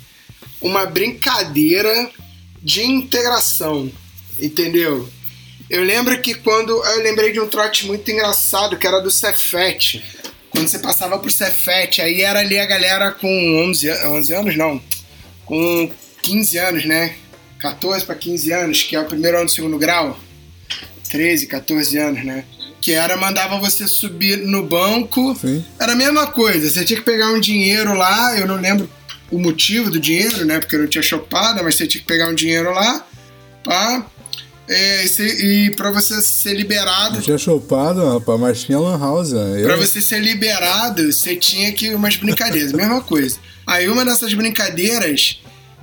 [0.62, 2.10] uma brincadeira
[2.62, 3.91] de integração,
[4.39, 5.08] entendeu?
[5.70, 6.72] Eu lembro que quando.
[6.72, 10.03] Eu lembrei de um trote muito engraçado que era do Cefete.
[10.49, 13.28] Quando você passava pro Cefete, aí era ali a galera com
[13.68, 14.82] 11, 11 anos, não.
[15.43, 15.91] Com
[16.22, 17.16] 15 anos, né?
[17.60, 20.18] 14 para 15 anos, que é o primeiro ano do segundo grau.
[21.10, 22.45] 13, 14 anos, né?
[22.86, 25.36] Que era mandava você subir no banco.
[25.41, 25.65] Sim.
[25.79, 28.88] Era a mesma coisa, você tinha que pegar um dinheiro lá, eu não lembro
[29.31, 30.59] o motivo do dinheiro, né?
[30.59, 33.03] Porque eu não tinha chopada, mas você tinha que pegar um dinheiro lá
[33.63, 34.05] pá,
[34.69, 37.17] é, e, e para você ser liberado.
[37.17, 39.31] Eu tinha chopado, rapaz, mas tinha Lan House.
[39.31, 39.61] Né?
[39.61, 39.65] Eu...
[39.65, 43.39] Pra você ser liberado, você tinha que umas brincadeiras, mesma coisa.
[43.65, 45.41] Aí uma dessas brincadeiras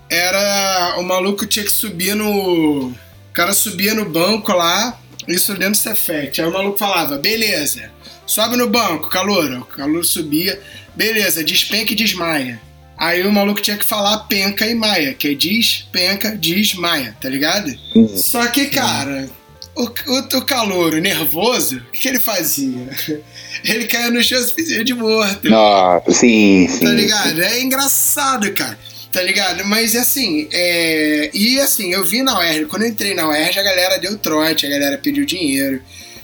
[0.09, 2.90] era o maluco tinha que subir no.
[2.90, 2.94] O
[3.34, 6.41] cara subia no banco lá isso dentro do Cefete.
[6.41, 7.91] Aí o maluco falava, beleza,
[8.27, 9.51] sobe no banco, calor.
[9.53, 10.61] O calor subia,
[10.95, 12.61] beleza, despenca e desmaia.
[12.97, 17.16] Aí o maluco tinha que falar penca e maia, que é diz, penca, diz, maia,
[17.20, 17.75] tá ligado?
[17.97, 18.16] Uhum.
[18.16, 19.29] Só que, cara,
[19.75, 22.89] o, o, o calouro nervoso, o que, ele fazia?
[23.64, 25.49] Ele caía no chão e de morto.
[25.49, 26.81] Nossa, sim, sim.
[26.81, 27.41] Tá ligado?
[27.41, 28.79] É engraçado, cara.
[29.13, 29.65] Tá ligado?
[29.67, 31.31] Mas assim, é...
[31.35, 34.67] e assim, eu vi na UERJ, quando eu entrei na UERJ, a galera deu trote,
[34.67, 35.83] a galera pediu dinheiro.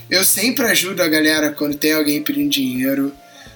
[0.09, 3.13] Eu sempre ajudo a galera quando tem alguém pedindo dinheiro,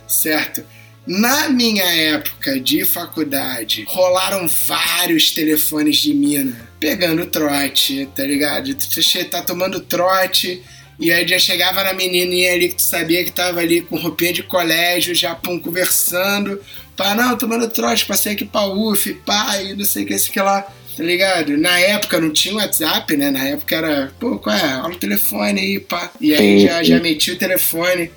[0.07, 0.63] certo?
[1.05, 8.73] Na minha época de faculdade, rolaram vários telefones de mina pegando trote, tá ligado?
[8.79, 10.63] Você tá tomando trote
[10.99, 14.31] e aí já chegava na menininha ali que tu sabia que tava ali com roupinha
[14.31, 16.61] de colégio, já pum, conversando.
[16.95, 20.29] Pá, não, tomando trote, passei aqui pra UF, pá, e não sei o que, esse
[20.29, 21.57] que lá, tá ligado?
[21.57, 23.31] Na época não tinha WhatsApp, né?
[23.31, 24.77] Na época era, pô, qual é?
[24.77, 26.11] Olha o telefone aí, pá.
[26.21, 28.11] E aí já, já meti o telefone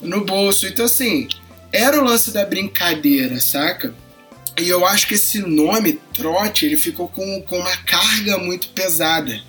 [0.00, 0.66] no bolso.
[0.66, 1.26] Então, assim,
[1.72, 3.94] era o lance da brincadeira, saca?
[4.60, 9.40] E eu acho que esse nome, trote, ele ficou com, com uma carga muito pesada,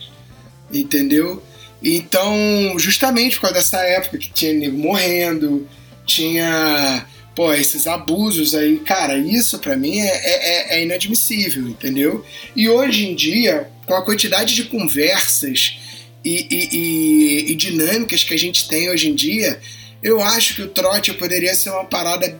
[0.71, 1.43] entendeu?
[1.83, 2.33] Então,
[2.77, 5.67] justamente por causa dessa época que tinha nego morrendo,
[6.05, 7.05] tinha
[7.35, 12.25] pô, esses abusos aí, cara, isso para mim é, é, é, inadmissível, entendeu?
[12.55, 15.77] E hoje em dia, com a quantidade de conversas
[16.23, 19.59] e, e, e, e, dinâmicas que a gente tem hoje em dia,
[20.03, 22.37] eu acho que o trote poderia ser uma parada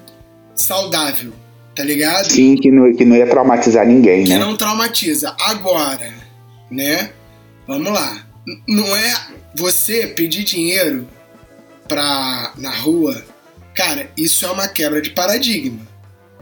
[0.56, 1.34] saudável,
[1.76, 2.32] tá ligado?
[2.32, 4.36] Sim, que não, que não ia traumatizar ninguém, que né?
[4.36, 5.36] Que não traumatiza.
[5.39, 6.14] Agora,
[6.70, 7.12] né?
[7.68, 8.28] Vamos lá.
[8.68, 9.14] Não é
[9.56, 11.08] você pedir dinheiro
[11.88, 13.24] pra, na rua,
[13.74, 15.88] cara, isso é uma quebra de paradigma,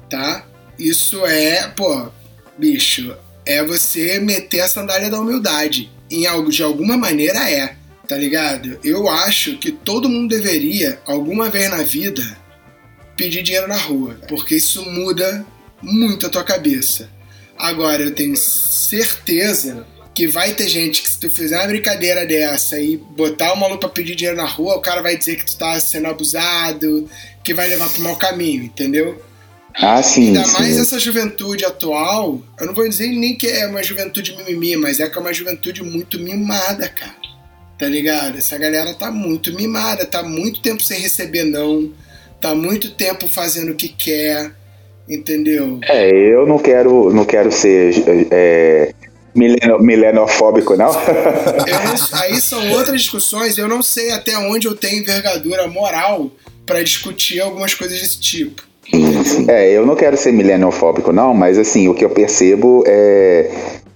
[0.10, 0.46] tá?
[0.78, 2.10] Isso é, pô,
[2.58, 3.16] bicho,
[3.46, 5.92] é você meter a sandália da humildade.
[6.10, 7.76] Em algo, de alguma maneira é,
[8.08, 8.80] tá ligado?
[8.84, 12.24] Eu acho que todo mundo deveria, alguma vez na vida,
[13.16, 15.46] pedir dinheiro na rua, porque isso muda
[15.82, 17.10] muito a tua cabeça.
[17.58, 19.86] Agora, eu tenho certeza
[20.20, 23.80] que vai ter gente que se tu fizer uma brincadeira dessa e botar o maluco
[23.80, 27.10] pra pedir dinheiro na rua, o cara vai dizer que tu tá sendo abusado,
[27.42, 29.18] que vai levar pro mau caminho, entendeu?
[29.74, 30.28] Ah, sim.
[30.28, 30.54] Ainda sim.
[30.58, 35.00] mais essa juventude atual, eu não vou dizer nem que é uma juventude mimimi, mas
[35.00, 37.16] é que é uma juventude muito mimada, cara.
[37.78, 38.40] Tá ligado?
[38.40, 41.94] Essa galera tá muito mimada, tá muito tempo sem receber não,
[42.42, 44.52] tá muito tempo fazendo o que quer,
[45.08, 45.80] entendeu?
[45.84, 47.94] É, eu não quero, não quero ser
[48.32, 48.94] é,
[49.36, 50.92] mileno- milenofóbico, não.
[50.92, 56.30] Não- aí são outras discussões, eu não sei até onde eu tenho envergadura moral
[56.66, 58.64] pra discutir algumas coisas desse tipo.
[59.48, 63.50] É, eu não quero ser milenofóbico, não, mas assim, o que eu percebo é.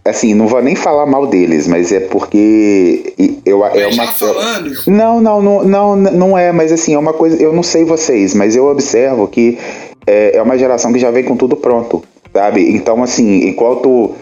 [0.06, 3.14] Assim, não vou nem falar mal deles, mas é porque
[3.46, 4.06] eu, é Mas uma.
[4.06, 7.42] já falando, Não, não, não, não, não é, mas assim, é uma coisa.
[7.42, 9.58] Eu não sei vocês, mas eu observo que
[10.06, 12.04] é, é uma geração que já vem com tudo pronto,
[12.34, 12.70] sabe?
[12.76, 14.14] Então, assim, enquanto.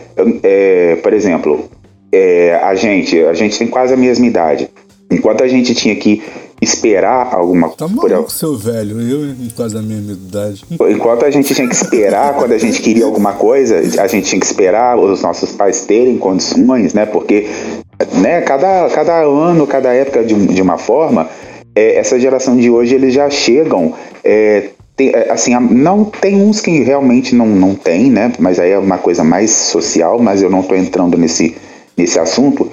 [0.44, 1.70] É, por exemplo,
[2.12, 4.70] é, a gente, a gente tem quase a mesma idade.
[5.10, 6.22] Enquanto a gente tinha que
[6.62, 9.02] esperar alguma Tá por- maluco, seu velho.
[9.02, 10.64] Eu, quase a mesma idade.
[10.72, 14.40] Enquanto a gente tinha que esperar, quando a gente queria alguma coisa, a gente tinha
[14.40, 17.06] que esperar os nossos pais terem condições, né?
[17.06, 17.48] Porque
[18.22, 21.28] né, cada, cada ano, cada época de, de uma forma,
[21.76, 23.94] é, essa geração de hoje eles já chegam.
[24.24, 24.70] é,
[25.02, 28.32] tem, é, assim, não tem uns que realmente não, não tem, né?
[28.38, 31.56] Mas aí é uma coisa mais social, mas eu não estou entrando nesse,
[31.98, 32.70] nesse assunto.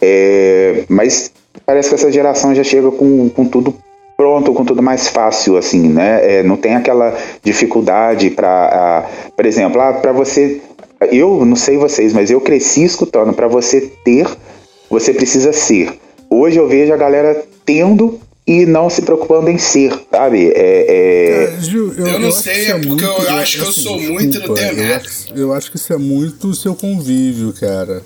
[0.00, 1.32] É, mas
[1.64, 3.74] parece que essa geração já chega com, com tudo
[4.16, 6.40] pronto, com tudo mais fácil, assim, né?
[6.40, 10.60] É, não tem aquela dificuldade para, por exemplo, ah, para você,
[11.10, 14.26] eu não sei vocês, mas eu cresci escutando, para você ter,
[14.90, 15.94] você precisa ser.
[16.28, 20.50] Hoje eu vejo a galera tendo e não se preocupando em ser, sabe?
[20.54, 23.56] É, é- Cara, Gil, eu, Eu não acho sei, isso é porque eu muito- acho
[23.58, 24.96] que eu sou muito e não tenho eu nada.
[24.96, 28.02] acho, eu acho que isso é muito o seu convívio, cara.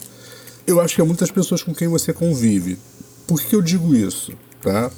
[0.66, 2.78] Eu acho que é muitas pessoas com quem você convive.
[3.26, 4.32] Por que eu digo isso,
[4.62, 4.91] tá?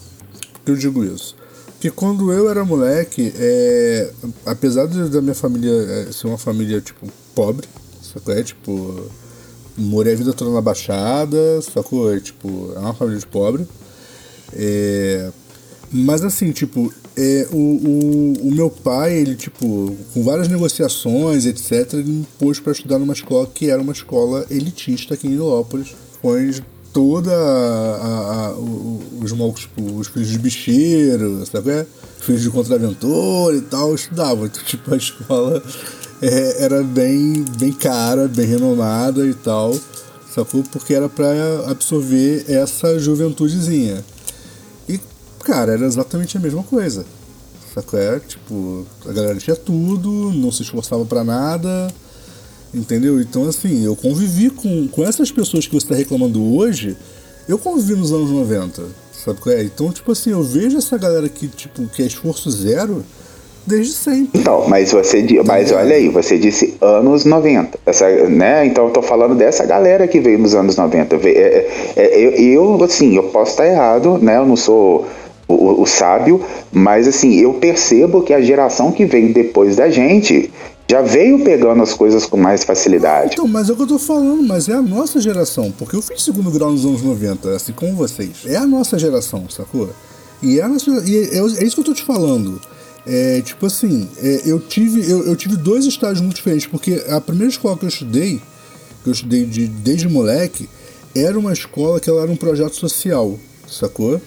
[0.53, 1.37] Por que eu digo isso?
[1.73, 4.11] Porque quando eu era moleque, é,
[4.47, 7.69] apesar de- da minha família é, ser uma família, tipo, pobre,
[8.03, 8.33] sacou?
[8.35, 9.11] É, tipo,
[9.77, 12.13] morei a vida toda na Baixada, sacou?
[12.15, 13.67] É, tipo, é uma família de pobre.
[14.53, 15.31] É,
[15.93, 21.95] mas assim, tipo, é, o, o, o meu pai, ele, tipo, com várias negociações, etc.,
[21.95, 25.95] ele me pôs pra estudar numa escola que era uma escola elitista aqui em Nilópolis,
[26.23, 28.55] onde toda a, a- a-
[29.23, 31.71] os malucos, tipo, os filhos de bicheiro, sabe?
[31.71, 31.87] é?
[32.19, 34.47] Os filhos de contraventor e tal, estudavam.
[34.47, 35.63] Então, tipo, a escola
[36.23, 39.79] é, era bem, bem cara, bem renomada e tal,
[40.35, 40.63] sacou?
[40.65, 41.29] Porque era pra
[41.69, 44.03] absorver essa juventudezinha.
[45.47, 47.05] Cara, era exatamente a mesma coisa.
[47.73, 48.01] Sacou?
[48.01, 51.89] É, tipo, a galera tinha tudo, não se esforçava pra nada,
[52.75, 53.21] entendeu?
[53.21, 56.97] Então, assim, eu convivi com, com essas pessoas que você tá reclamando hoje,
[57.49, 58.83] eu convivi nos anos 90,
[59.25, 59.63] sabe qual é?
[59.63, 63.05] Então, tipo assim, eu vejo essa galera que, tipo, que é esforço zero
[63.67, 64.41] desde sempre.
[64.41, 68.65] Então, mas você, di- mas olha aí, você disse anos 90, essa, né?
[68.67, 71.17] Então eu tô falando dessa galera que veio nos anos 90.
[71.19, 72.31] Ve- é- é- é- eu,
[72.79, 74.39] eu, assim, eu posso estar errado, né?
[74.39, 75.07] Eu não sou
[75.49, 80.51] o, o- sábio, mas assim, eu percebo que a geração que veio depois da gente
[80.89, 83.35] já veio pegando as coisas com mais facilidade.
[83.35, 86.03] Então, mas é o que eu tô falando, mas é a nossa geração, porque eu
[86.03, 88.31] fiz segundo grau nos anos 90, assim como vocês.
[88.47, 89.89] É a nossa geração, sacou?
[90.43, 92.61] E é, nossa, e é, é isso que eu tô te falando.
[93.07, 97.21] É, tipo assim, é, eu, tive, eu, eu tive dois estágios muito diferentes, porque a
[97.21, 98.41] primeira escola que eu estudei,
[99.03, 100.69] que eu estudei de, desde moleque,
[101.15, 103.39] era uma escola que ela era um projeto social,
[103.69, 104.21] sacou?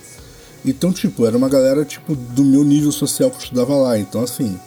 [0.65, 3.97] Então, tipo, era uma galera, tipo, do meu nível social que eu estudava lá.
[3.97, 4.57] Então, assim,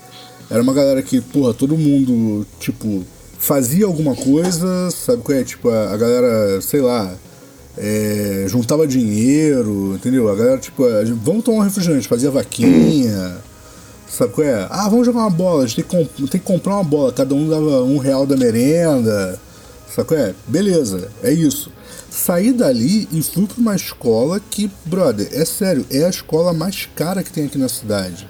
[0.51, 3.03] era uma galera que, porra, todo mundo, tipo,
[3.38, 5.45] fazia alguma coisa, sabe qual é?
[5.45, 7.12] Tipo, a, a galera, sei lá,
[7.76, 10.28] é, juntava dinheiro, entendeu?
[10.30, 13.36] A galera, tipo, gente, vamos tomar um refrigerante, fazia vaquinha,
[14.09, 14.66] sabe qual é?
[14.70, 17.12] Ah, vamos jogar uma bola, a gente tem que, comp- tem que comprar uma bola,
[17.12, 19.38] cada um dava um real da merenda,
[19.95, 20.34] sabe qual é?
[20.47, 21.70] Beleza, é isso.
[22.15, 26.87] Saí dali e fui pra uma escola que, brother, é sério, é a escola mais
[26.95, 28.29] cara que tem aqui na cidade.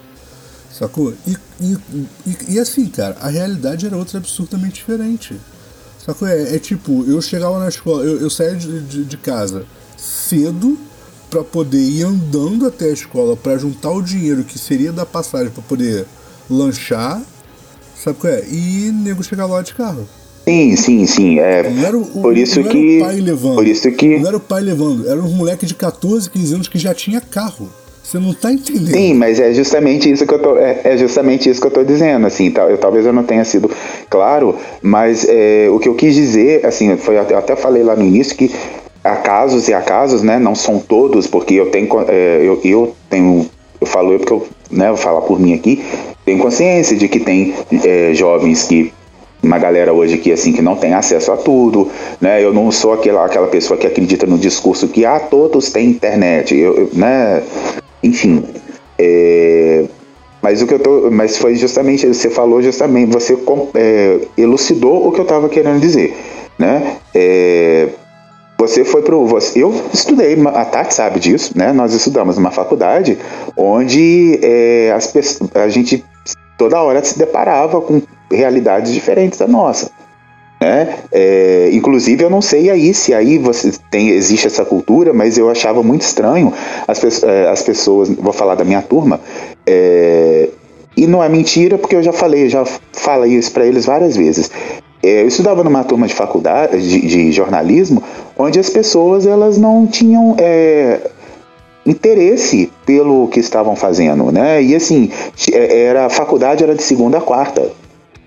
[0.71, 1.13] Sacou?
[1.27, 1.77] E, e,
[2.25, 5.37] e, e assim, cara, a realidade era outra absurdamente diferente.
[6.03, 6.29] Sacou?
[6.29, 9.65] É, é tipo, eu chegava na escola, eu, eu saía de, de, de casa
[9.97, 10.77] cedo
[11.29, 15.51] pra poder ir andando até a escola para juntar o dinheiro que seria da passagem
[15.51, 16.05] para poder
[16.49, 17.21] lanchar,
[18.01, 18.47] sabe qual é?
[18.47, 20.07] E nego chegar lá de carro.
[20.45, 21.39] Sim, sim, sim.
[21.39, 22.97] É, Não era o, por isso não que.
[22.97, 23.55] Era o pai levando.
[23.55, 24.19] Por isso que.
[24.19, 27.21] Não era o pai levando, era um moleque de 14, 15 anos que já tinha
[27.21, 27.69] carro.
[28.03, 28.91] Você não tá entendendo.
[28.91, 31.83] Sim, mas é justamente isso que eu tô, é, é justamente isso que eu tô
[31.85, 33.71] dizendo, assim, tal, eu, talvez eu não tenha sido
[34.09, 38.03] claro, mas é, o que eu quis dizer, assim, foi, eu até falei lá no
[38.03, 38.51] início que
[39.03, 42.95] há casos e há casos, né, não são todos, porque eu tenho, é, eu, eu
[43.09, 45.81] tenho, eu falo eu porque eu, né, vou falar por mim aqui,
[46.25, 47.53] tenho consciência de que tem
[47.85, 48.93] é, jovens que
[49.43, 52.41] uma galera hoje que assim que não tem acesso a tudo, né?
[52.41, 56.55] Eu não sou aquela aquela pessoa que acredita no discurso que ah todos têm internet,
[56.55, 57.43] eu, eu né?
[58.01, 58.43] Enfim,
[58.97, 59.83] é,
[60.41, 63.37] mas o que eu tô, mas foi justamente você falou justamente você
[63.75, 66.15] é, elucidou o que eu estava querendo dizer,
[66.57, 66.97] né?
[67.13, 67.89] É,
[68.57, 69.25] você foi pro.
[69.25, 71.73] Você, eu estudei, a Tati sabe disso, né?
[71.73, 73.17] Nós estudamos numa faculdade
[73.57, 75.13] onde é, as,
[75.53, 76.03] a gente
[76.57, 78.01] toda hora se deparava com
[78.35, 79.91] realidades diferentes da nossa.
[80.63, 80.95] Né?
[81.11, 85.49] É, inclusive, eu não sei aí se aí você tem, existe essa cultura, mas eu
[85.49, 86.53] achava muito estranho
[86.87, 89.19] as, é, as pessoas, vou falar da minha turma,
[89.67, 90.47] é,
[90.95, 92.63] e não é mentira, porque eu já falei, já
[92.93, 94.49] falei isso para eles várias vezes.
[95.01, 98.01] É, eu estudava numa turma de faculdade de, de, jornalismo,
[98.37, 101.01] onde as pessoas elas não tinham é,
[101.85, 104.63] interesse pelo que estavam fazendo, né?
[104.63, 105.11] E assim,
[105.51, 107.69] é, era a faculdade era de segunda a quarta.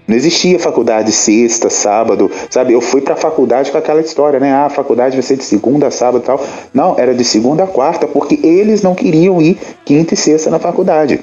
[0.07, 2.73] Não existia faculdade sexta, sábado, sabe?
[2.73, 4.53] Eu fui para a faculdade com aquela história, né?
[4.53, 6.41] Ah, a faculdade vai ser de segunda a sábado e tal.
[6.73, 10.59] Não, era de segunda a quarta, porque eles não queriam ir quinta e sexta na
[10.59, 11.21] faculdade.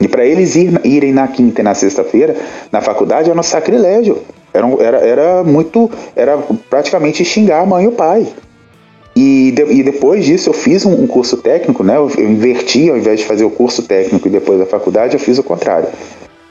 [0.00, 2.36] E para eles ir, irem na quinta e na sexta-feira
[2.70, 4.18] na faculdade era um sacrilégio.
[4.54, 5.90] Era, era, era muito.
[6.14, 6.38] Era
[6.70, 8.26] praticamente xingar a mãe e o pai.
[9.16, 11.96] E, de, e depois disso eu fiz um, um, curso técnico, né?
[11.96, 15.20] Eu, eu inverti, ao invés de fazer o curso técnico e depois da faculdade, eu
[15.20, 15.88] fiz o contrário.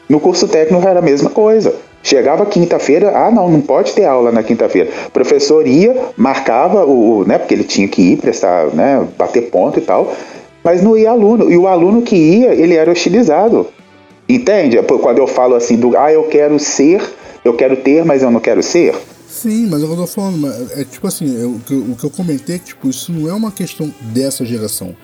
[0.10, 1.74] No curso técnico era a mesma coisa.
[2.02, 4.90] Chegava quinta-feira, ah, não, não pode ter aula na quinta-feira.
[5.08, 9.80] O professor ia, marcava o, né, porque ele tinha que ir prestar, né, bater ponto
[9.80, 10.14] e tal,
[10.64, 11.52] mas não ia aluno.
[11.52, 13.68] E o aluno que ia, ele era hostilizado.
[14.30, 14.78] Entende?
[14.84, 17.02] Quando eu falo assim do, ah, eu quero ser,
[17.44, 18.96] eu quero ter, mas eu não quero ser.
[19.28, 21.60] Sim, mas eu tô falando, é tipo assim, eu,
[21.92, 24.96] o que eu comentei tipo, isso não é uma questão dessa geração.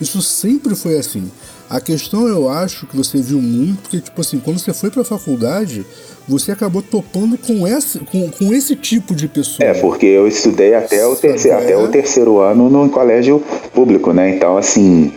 [0.00, 1.30] Isso sempre foi assim.
[1.70, 5.04] A questão eu acho que você viu muito, porque, tipo assim, quando você foi pra
[5.04, 5.84] faculdade,
[6.26, 9.68] você acabou topando com esse, com, com esse tipo de pessoa.
[9.68, 11.62] É, porque eu estudei até o, terceiro, é.
[11.62, 13.42] até o terceiro ano no colégio
[13.74, 14.34] público, né?
[14.34, 15.12] Então, assim,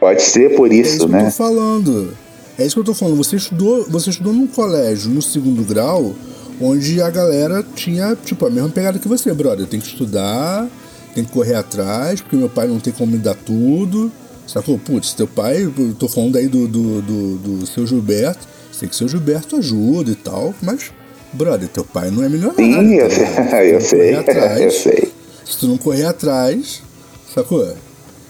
[0.00, 1.18] pode ser por isso, é isso né?
[1.18, 2.16] Que eu tô falando.
[2.58, 3.16] É isso que eu tô falando.
[3.18, 6.14] Você estudou, você estudou num colégio no segundo grau,
[6.62, 9.66] onde a galera tinha, tipo, a mesma pegada que você, brother.
[9.66, 10.66] Tem que estudar,
[11.14, 14.10] tem que correr atrás, porque meu pai não tem como me dar tudo.
[14.46, 14.78] Sacou?
[14.78, 19.08] Putz, teu pai, tô falando aí do, do, do, do seu Gilberto, sei que seu
[19.08, 20.92] Gilberto ajuda e tal, mas,
[21.32, 22.64] brother, teu pai não é milionário.
[22.64, 23.08] Sim, eu,
[23.64, 25.12] eu sei, atrás, eu sei.
[25.44, 26.82] Se tu não correr atrás,
[27.34, 27.74] sacou?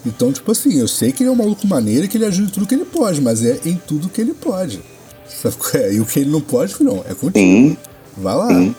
[0.06, 2.48] Então, tipo assim, eu sei que ele é um maluco maneiro e que ele ajuda
[2.48, 4.80] em tudo que ele pode, mas é em tudo que ele pode.
[5.26, 5.80] Sacou?
[5.90, 7.38] E o que ele não pode, filhão, é contigo.
[7.38, 7.76] Sim.
[8.16, 8.48] Vai lá.
[8.48, 8.74] Sim.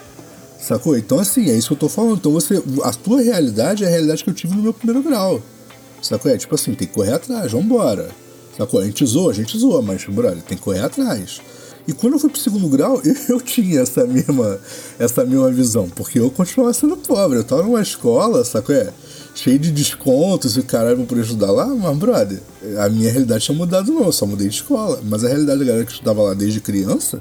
[0.60, 0.98] Sacou?
[0.98, 2.18] Então, assim, é isso que eu tô falando.
[2.18, 5.42] Então, você, a tua realidade é a realidade que eu tive no meu primeiro grau.
[6.08, 6.32] Sacou?
[6.32, 8.10] É tipo assim, tem que correr atrás, vambora.
[8.56, 8.80] Sacou?
[8.80, 11.42] A gente zoa, a gente zoa, mas, brother, tem que correr atrás.
[11.88, 14.60] E quando eu fui pro segundo grau, eu, eu, tinha essa mesma,
[15.00, 17.40] essa mesma visão, porque eu continuava sendo pobre.
[17.40, 18.76] Eu tava numa escola, sacou?
[18.76, 18.90] É,
[19.34, 22.40] cheio de descontos e o caralho pra poder estudar lá, mas, brother,
[22.78, 24.06] a minha realidade tinha mudado, não.
[24.06, 25.00] Eu só mudei de escola.
[25.04, 27.20] Mas a realidade da galera que estudava lá desde criança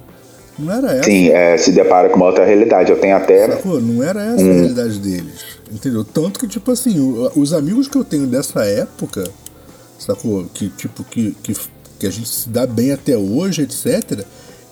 [0.58, 1.04] não era essa.
[1.04, 2.90] Sim, é, se depara com uma outra realidade.
[2.90, 3.46] Eu tenho até.
[3.48, 3.80] Sacou?
[3.80, 4.50] Não era essa hum.
[4.50, 5.54] a realidade deles.
[5.72, 6.04] Entendeu?
[6.04, 6.96] Tanto que, tipo assim,
[7.34, 9.24] os amigos que eu tenho dessa época,
[9.98, 10.44] sacou?
[10.52, 11.54] Que, tipo, que, que,
[11.98, 14.24] que a gente se dá bem até hoje, etc.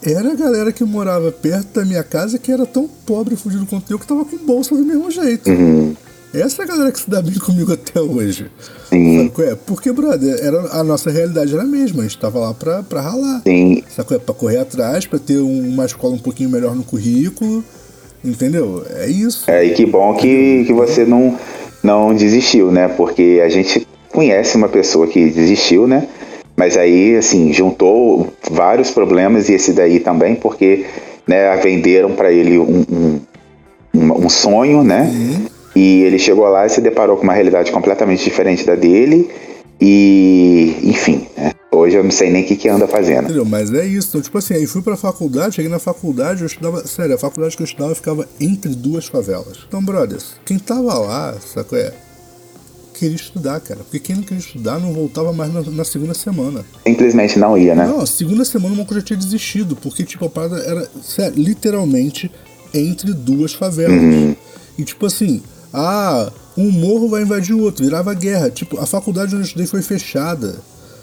[0.02, 3.64] Era a galera que morava perto da minha casa que era tão pobre e fugido
[3.66, 5.48] quanto eu que tava com bolsa do mesmo jeito.
[5.48, 5.94] Uhum.
[6.34, 8.50] Essa é a galera que se dá bem comigo até hoje.
[8.88, 9.28] Sim.
[9.28, 9.54] Sabe é?
[9.54, 12.00] Porque, brother, era, a nossa realidade era a mesma.
[12.00, 13.42] A gente tava lá pra, pra ralar.
[13.46, 13.84] Sim.
[13.94, 14.18] Sabe é?
[14.18, 17.62] Pra correr atrás, pra ter uma escola um pouquinho melhor no currículo.
[18.24, 18.84] Entendeu?
[18.96, 19.50] É isso.
[19.50, 21.36] É, e que bom que, que você não,
[21.82, 22.88] não desistiu, né?
[22.88, 26.06] Porque a gente conhece uma pessoa que desistiu, né?
[26.56, 30.84] Mas aí, assim, juntou vários problemas e esse daí também, porque
[31.26, 32.84] né, venderam para ele um,
[33.94, 35.10] um, um, sonho, né?
[35.12, 35.46] Uhum.
[35.74, 39.30] E ele chegou lá e se deparou com uma realidade completamente diferente da dele.
[39.80, 41.52] E, enfim, né?
[41.74, 43.24] Hoje eu não sei nem o que, que anda fazendo.
[43.24, 43.46] Entendeu?
[43.46, 44.08] Mas é isso.
[44.10, 46.86] Então, tipo assim, aí fui pra faculdade, cheguei na faculdade, eu estudava.
[46.86, 49.60] Sério, a faculdade que eu estudava ficava entre duas favelas.
[49.66, 51.92] Então, brothers, quem tava lá, saco é?
[53.02, 53.80] queria estudar, cara.
[53.80, 56.64] Porque quem não queria estudar não voltava mais na, na segunda semana.
[56.86, 57.86] Simplesmente não ia, né?
[57.86, 62.30] Não, segunda semana o maluco já tinha desistido, porque, tipo, a parada era, sério, literalmente
[62.72, 64.00] entre duas favelas.
[64.00, 64.36] Uhum.
[64.78, 65.42] E, tipo assim,
[65.72, 68.50] ah, um morro vai invadir o outro, virava guerra.
[68.50, 70.56] Tipo, a faculdade onde eu estudei foi fechada.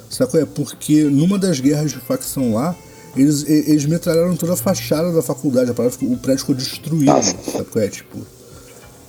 [0.10, 0.42] Sacou?
[0.42, 2.76] É porque numa das guerras de facção lá,
[3.16, 7.06] eles, eles metralharam toda a fachada da faculdade, a parada o prédio ficou destruído.
[7.06, 7.36] Nossa.
[7.52, 7.82] Sacou?
[7.82, 8.18] É tipo.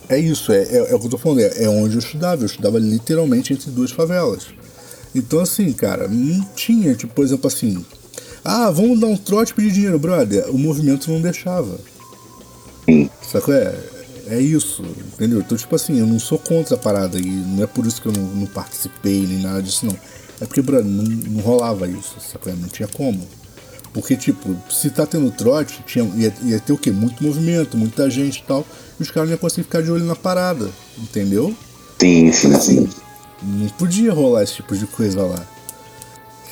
[0.08, 2.42] É isso, é, é, é o que eu tô falando, é, é onde eu estudava.
[2.42, 4.48] Eu estudava literalmente entre duas favelas.
[5.14, 7.84] Então, assim, cara, não tinha, tipo, por exemplo, assim.
[8.44, 10.48] Ah, vamos dar um trote e pedir dinheiro, brother.
[10.50, 11.78] O movimento não deixava.
[13.30, 13.54] Sacou?
[13.54, 13.74] É,
[14.28, 14.82] é isso,
[15.14, 15.40] entendeu?
[15.40, 18.08] Então, tipo assim, eu não sou contra a parada e não é por isso que
[18.08, 19.96] eu não, não participei nem nada disso, não.
[20.40, 22.54] É porque, brother, não, não rolava isso, sacou?
[22.56, 23.20] Não tinha como.
[23.92, 26.90] Porque, tipo, se tá tendo trote, tinha, ia, ia ter o quê?
[26.90, 28.64] Muito movimento, muita gente e tal.
[28.98, 31.54] E os caras não iam conseguir ficar de olho na parada, entendeu?
[32.00, 32.88] Sim, sim, sim.
[33.42, 35.44] Não podia rolar esse tipo de coisa lá.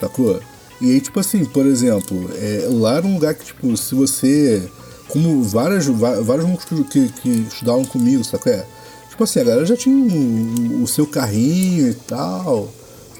[0.00, 0.40] Sacou?
[0.80, 4.62] E aí, tipo assim, por exemplo, é, lá era um lugar que, tipo, se você.
[5.08, 8.52] Como várias, vários malucos que, que, que estudavam comigo, sacou?
[8.52, 8.66] É?
[9.08, 12.70] Tipo assim, a galera já tinha o, o seu carrinho e tal.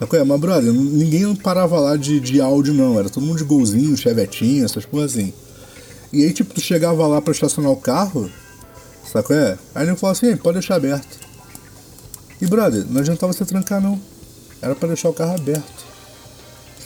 [0.01, 0.25] É?
[0.25, 2.99] Mas, brother, ninguém parava lá de, de áudio, não.
[2.99, 5.33] Era todo mundo de golzinho, chevetinho, essas coisas assim.
[6.13, 8.31] E aí, tipo, tu chegava lá pra estacionar o carro,
[9.11, 9.37] sacou?
[9.37, 9.59] É?
[9.75, 11.19] Aí ele falava assim, "Ei, pode deixar aberto.
[12.41, 14.01] E, brother, não adiantava você trancar, não.
[14.63, 15.87] Era pra deixar o carro aberto.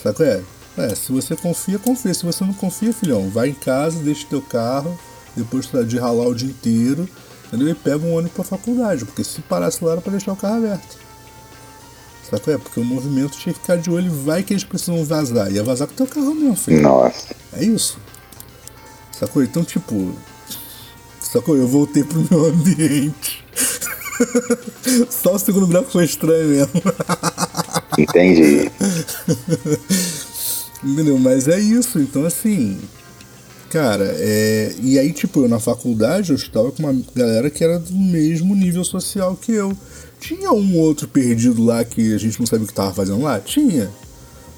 [0.02, 0.42] Sabe é?
[0.78, 2.14] É, se você confia, confia.
[2.14, 4.98] Se você não confia, filhão, vai em casa, deixa teu carro,
[5.36, 7.08] depois de ralar o dia inteiro,
[7.46, 7.68] entendeu?
[7.68, 9.04] E pega um ônibus pra faculdade.
[9.04, 10.96] Porque se parasse lá era pra deixar o carro aberto.
[12.28, 12.58] Sabe qual é?
[12.58, 15.52] Porque o movimento tinha que ficar de olho vai que eles precisam vazar.
[15.52, 16.82] Ia vazar com teu carro mesmo, filho.
[16.82, 17.34] Nossa.
[17.52, 17.98] É isso.
[19.12, 19.42] Sacou?
[19.42, 20.14] Então, tipo.
[21.20, 21.56] Sacou?
[21.56, 23.44] Eu voltei pro meu ambiente.
[25.10, 26.82] Só o segundo bloco foi estranho mesmo.
[27.98, 28.70] Entendi.
[30.82, 31.18] Entendeu?
[31.18, 31.98] Mas é isso.
[31.98, 32.80] Então, assim.
[33.70, 34.74] Cara, é.
[34.82, 38.54] E aí, tipo, eu na faculdade eu estava com uma galera que era do mesmo
[38.54, 39.76] nível social que eu.
[40.22, 43.40] Tinha um outro perdido lá que a gente não sabia o que tava fazendo lá?
[43.40, 43.90] Tinha.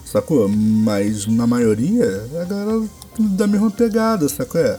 [0.04, 0.46] Sacou?
[0.46, 2.86] Mas na maioria, a galera
[3.18, 4.60] da mesma pegada, sacou?
[4.60, 4.78] É.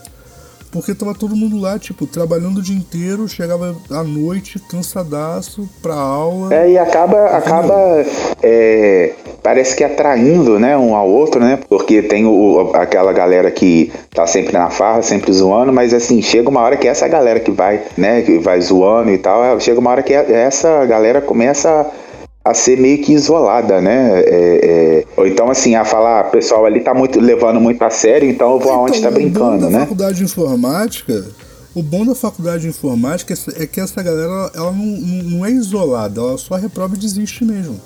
[0.76, 5.94] Porque tava todo mundo lá, tipo, trabalhando o dia inteiro, chegava à noite, cansadaço, pra
[5.94, 6.54] aula.
[6.54, 8.06] É, e acaba, acaba
[8.44, 11.58] é, parece que atraindo, né, um ao outro, né?
[11.70, 16.50] Porque tem o, aquela galera que tá sempre na farra, sempre zoando, mas assim, chega
[16.50, 19.92] uma hora que essa galera que vai, né, que vai zoando e tal, chega uma
[19.92, 22.05] hora que essa galera começa a
[22.54, 24.20] ser meio que isolada, né?
[24.20, 27.90] É, é, ou então assim, a falar, ah, pessoal ali tá muito levando muito a
[27.90, 29.80] sério, então eu vou aonde tá Então, o bom brincando, da né?
[29.80, 31.26] faculdade de informática,
[31.74, 36.22] o bom da faculdade de informática é que essa galera ela não, não é isolada,
[36.22, 37.80] ela só reprova e desiste mesmo.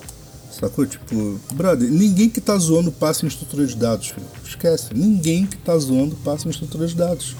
[0.51, 0.85] Sacou?
[0.85, 4.25] Tipo, brother, ninguém que tá zoando passa em estrutura de dados, filho.
[4.45, 4.93] Esquece.
[4.93, 7.35] Ninguém que tá zoando passa em estrutura de dados.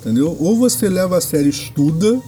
[0.00, 0.36] Entendeu?
[0.38, 2.20] Ou você leva a sério e estuda,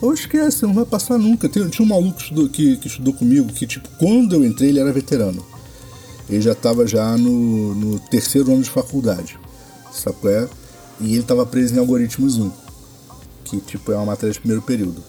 [0.00, 1.48] ou esquece, não vai passar nunca.
[1.48, 4.80] Tinha um maluco que estudou, que, que estudou comigo que, tipo, quando eu entrei, ele
[4.80, 5.44] era veterano.
[6.28, 9.38] Ele já estava já no, no terceiro ano de faculdade.
[9.92, 10.48] Sabe qual é?
[11.00, 12.50] E ele estava preso em algoritmos 1,
[13.44, 15.02] que tipo é uma matéria de primeiro período.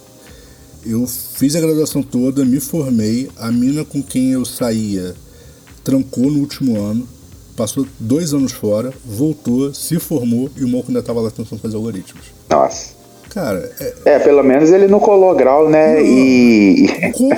[0.85, 5.15] Eu fiz a graduação toda, me formei, a mina com quem eu saía
[5.83, 7.07] trancou no último ano,
[7.55, 11.75] passou dois anos fora, voltou, se formou e o maluco ainda estava lá tentando fazer
[11.75, 12.25] algoritmos.
[12.49, 12.98] Nossa.
[13.29, 16.01] Cara, é, É, pelo menos ele não colou grau, né?
[16.01, 17.11] E.
[17.13, 17.29] Como?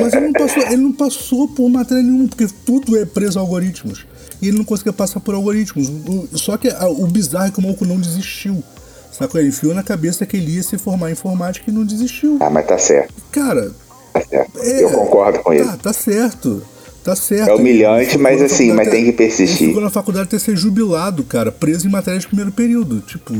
[0.00, 3.42] Mas ele não, passou, ele não passou por matéria nenhuma, porque tudo é preso a
[3.42, 4.06] algoritmos.
[4.40, 5.90] E ele não conseguia passar por algoritmos.
[6.32, 8.62] Só que o bizarro é que o maluco não desistiu.
[9.12, 9.40] Sacou?
[9.40, 12.36] Ele enfiou na cabeça que ele ia se formar em informática e não desistiu.
[12.40, 13.72] Ah, mas tá certo, Cara,
[14.12, 14.58] tá certo.
[14.62, 15.64] é, Eu concordo com ele.
[15.64, 16.62] Tá, tá certo.
[17.02, 17.50] Tá certo.
[17.50, 19.62] É humilhante, mas assim, mas tem que persistir.
[19.62, 23.00] Ele ficou na faculdade até ser jubilado, cara, preso em matéria de primeiro período.
[23.00, 23.32] Tipo,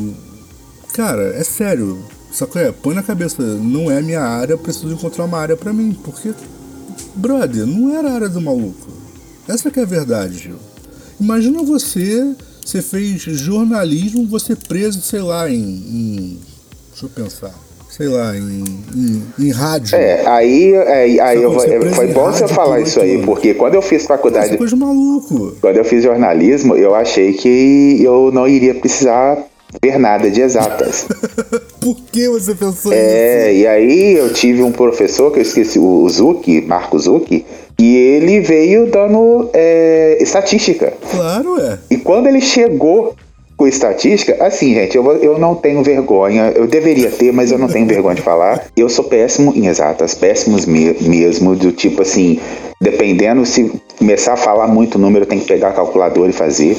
[0.99, 1.97] cara, é sério.
[2.33, 2.61] Sacou?
[2.61, 5.97] É, põe na cabeça, não é minha área, preciso encontrar uma área pra mim.
[6.05, 6.35] Porque,
[7.15, 8.89] brother, não era a área do maluco.
[9.49, 10.57] Essa que é a verdade, Gil.
[11.21, 12.35] Imagina você,
[12.65, 15.63] você fez jornalismo, você preso, sei lá, em.
[15.63, 16.41] em
[16.91, 17.55] deixa eu pensar.
[17.89, 18.65] Sei lá, em,
[18.95, 19.97] em, em rádio.
[19.97, 23.23] É, aí, aí, aí Só eu, que é, preso foi bom você falar isso aí,
[23.25, 25.57] porque quando eu fiz faculdade, coisa de maluco.
[25.61, 29.49] quando eu fiz jornalismo, eu achei que eu não iria precisar
[29.83, 31.07] ver nada de exatas.
[31.81, 36.09] Por que você pensou É, e aí eu tive um professor que eu esqueci, o
[36.09, 37.45] Zuki, Marco Zuki,
[37.79, 40.93] e ele veio dando é, estatística.
[41.11, 41.79] Claro, é.
[41.91, 43.15] E quando ele chegou
[43.57, 47.67] com estatística, assim, gente, eu, eu não tenho vergonha, eu deveria ter, mas eu não
[47.67, 48.67] tenho vergonha de falar.
[48.77, 52.39] Eu sou péssimo em exatas, péssimos me, mesmo, do tipo assim,
[52.81, 56.77] dependendo se começar a falar muito número, tem que pegar a calculadora e fazer.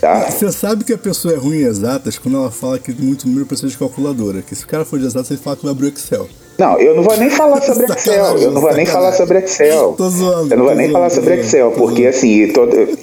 [0.00, 0.20] Tá?
[0.30, 3.44] Você sabe que a pessoa é ruim em exatas quando ela fala que muito número
[3.46, 4.40] precisa de calculadora.
[4.42, 6.26] Que se o cara for de exatas, ele fala que vai abrir o Excel.
[6.58, 8.38] Não, eu não vou nem falar sobre Excel.
[8.38, 9.94] Eu não vou nem falar sobre Excel.
[9.96, 12.50] Tô zoando, Eu não vou nem falar sobre Excel, porque assim,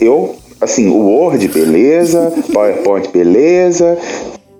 [0.01, 3.97] eu, assim, o Word, beleza, PowerPoint, beleza.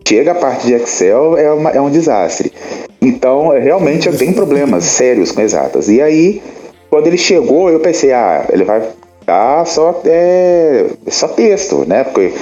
[0.07, 2.53] Chega a parte de Excel, é, uma- é um desastre.
[3.01, 5.89] Então, é, realmente eu tenho problemas sérios com exatas.
[5.89, 6.41] E aí,
[6.89, 8.81] quando ele chegou, eu pensei, ah, ele vai
[9.27, 12.05] dar só, é, só texto, né?
[12.05, 12.33] Porque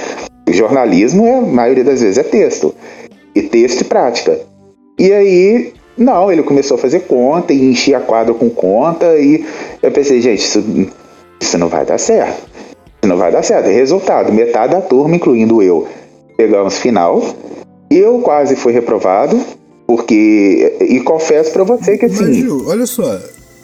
[0.48, 2.72] jornalismo, é, a maioria das vezes, é texto.
[3.34, 4.38] E texto e prática.
[4.98, 9.18] E aí, não, ele começou a fazer conta e enchia quadro com conta.
[9.18, 9.44] E
[9.82, 10.64] eu pensei, gente, isso,
[11.40, 12.48] isso não vai dar certo.
[13.02, 13.68] Isso não vai dar certo.
[13.68, 15.88] E resultado, metade da turma, incluindo eu,
[16.36, 17.20] pegamos final.
[17.90, 19.38] Eu quase fui reprovado,
[19.86, 20.76] porque.
[20.80, 22.32] E confesso pra você que Mas, assim.
[22.32, 23.18] Gil, olha só.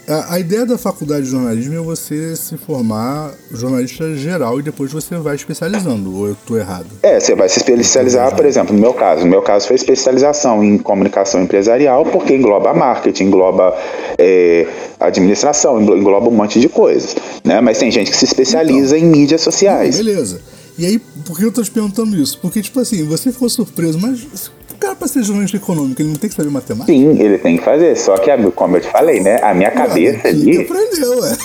[0.09, 4.93] A, a ideia da faculdade de jornalismo é você se formar jornalista geral e depois
[4.93, 6.87] você vai especializando, ou eu tô errado?
[7.03, 9.23] É, você vai se especializar, por exemplo, no meu caso.
[9.23, 13.77] No meu caso foi especialização em comunicação empresarial, porque engloba marketing, engloba
[14.19, 14.67] é,
[14.99, 17.15] administração, englo- engloba um monte de coisas.
[17.45, 17.61] Né?
[17.61, 19.97] Mas tem gente que se especializa em mídias sociais.
[19.97, 20.41] Beleza.
[20.79, 22.39] E aí, por que eu tô te perguntando isso?
[22.41, 24.51] Porque, tipo assim, você ficou surpreso, mas
[24.83, 26.93] cara pra ser jornalista econômico, ele não tem que saber matemática?
[26.93, 27.97] Sim, ele tem que fazer.
[27.97, 29.39] Só que, como eu te falei, né?
[29.43, 31.37] A minha cabeça ali, aprender, ué.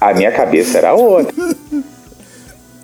[0.00, 1.34] a minha cabeça era outra.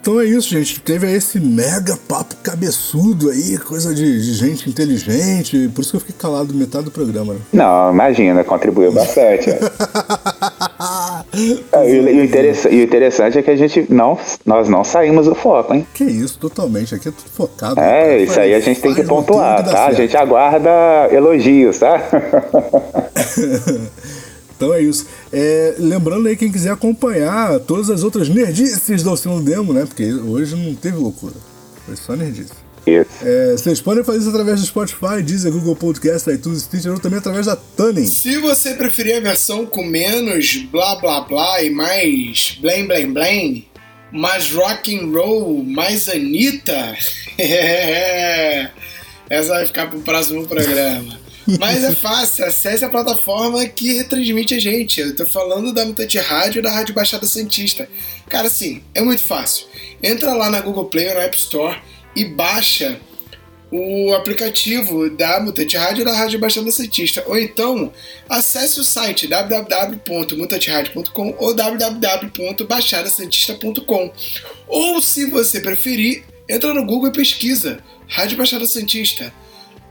[0.03, 0.81] Então é isso, gente.
[0.81, 5.71] Teve esse mega papo cabeçudo aí, coisa de, de gente inteligente.
[5.73, 7.35] Por isso que eu fiquei calado metade do programa.
[7.35, 7.41] Né?
[7.53, 9.49] Não, imagina, contribuiu bastante.
[9.51, 9.61] É,
[11.89, 14.83] e, o- e o interessa- e o interessante é que a gente não, nós não
[14.83, 15.87] saímos do foco, hein?
[15.95, 16.93] Que isso, totalmente.
[16.97, 17.79] Aqui é tudo focado.
[17.79, 18.19] É, cara.
[18.19, 19.87] isso aí a gente tem que pontuar, tá?
[19.87, 20.69] A gente aguarda
[21.13, 22.01] elogios, tá?
[24.57, 25.07] Então é isso.
[25.33, 29.87] É, lembrando aí, quem quiser acompanhar todas as outras nerdices do Oceano Demo, né?
[29.87, 31.35] Porque hoje não teve loucura.
[31.87, 32.53] Foi só nerdice.
[32.87, 33.11] Isso.
[33.23, 37.19] É, vocês podem fazer isso através do Spotify, Deezer, Google Podcast, iTunes, Stitcher ou também
[37.19, 38.07] através da Tuning.
[38.07, 43.69] Se você preferir a versão com menos blá blá blá e mais blém blém blém,
[44.11, 46.97] mais rock and roll, mais Anitta,
[49.31, 51.22] essa vai ficar pro próximo programa.
[51.59, 55.01] Mas é fácil, acesse a plataforma que retransmite a gente.
[55.01, 57.89] Eu tô falando da Mutante Rádio e da Rádio Baixada Santista.
[58.29, 59.67] Cara, assim, é muito fácil.
[60.03, 61.79] Entra lá na Google Play ou na App Store
[62.15, 63.01] e baixa
[63.73, 67.25] o aplicativo da Mutante Rádio da Rádio Baixada Santista.
[67.27, 67.91] Ou então,
[68.29, 74.13] acesse o site www.mutanteradio.com ou www.baixadasantista.com.
[74.69, 79.33] Ou, se você preferir, entra no Google e pesquisa Rádio Baixada Santista.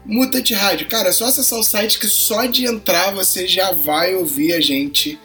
[0.05, 0.87] Mutante Rádio.
[0.87, 4.61] Cara, é só acessar o site que só de entrar você já vai ouvir a
[4.61, 5.19] gente.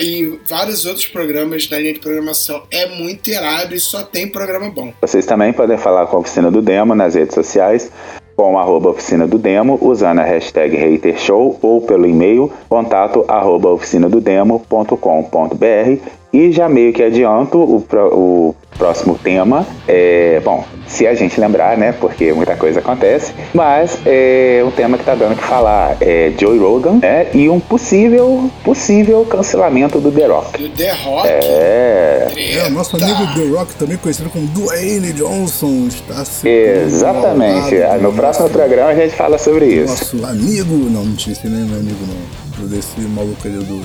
[0.00, 2.62] E vários outros programas da linha de programação.
[2.70, 4.92] É muito irado e só tem programa bom.
[5.00, 7.90] Vocês também podem falar com a Oficina do Demo nas redes sociais,
[8.36, 16.17] com arroba Oficina do Demo, usando a hashtag HaterShow ou pelo e-mail contato arroba oficinadodemo.com.br
[16.32, 21.76] e já meio que adianto o, o próximo tema é, bom, se a gente lembrar,
[21.76, 25.96] né, porque muita coisa acontece, mas é um tema que tá dando o que falar,
[26.00, 30.62] é Joe Rogan, né, e um possível, possível cancelamento do The Rock.
[30.62, 31.28] Do The Rock.
[31.28, 37.74] É, É, o nosso amigo The Rock, também conhecido como Dwayne Johnson, está sendo exatamente.
[38.00, 39.88] No do próximo nosso- programa a gente fala sobre isso.
[40.16, 42.62] Nosso amigo, não, mentira, esse nem meu amigo não.
[42.62, 43.80] Do- Desse maluco ali do,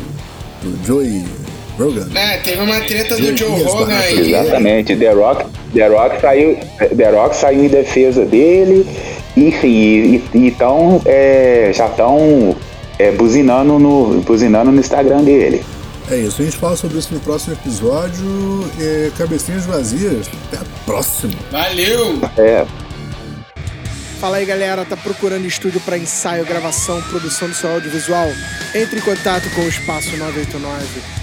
[0.61, 1.23] do Joey
[1.77, 2.07] Rogan.
[2.15, 4.31] É, teve uma treta do Joe Rogan aí.
[4.33, 6.57] Exatamente, The Rock, The Rock saiu,
[6.95, 8.87] The Rock saiu em defesa dele,
[9.35, 12.55] enfim, e, e tão, é, já estão
[12.99, 15.63] é, buzinando, no, buzinando no Instagram dele.
[16.11, 18.69] É isso, a gente fala sobre isso no próximo episódio.
[18.79, 20.29] É, cabecinhas vazias.
[20.47, 21.33] Até a próxima.
[21.49, 22.19] Valeu!
[22.37, 22.65] É,
[24.23, 28.29] Fala aí galera, tá procurando estúdio para ensaio, gravação, produção do seu audiovisual?
[28.73, 31.22] Entre em contato com o Espaço 989.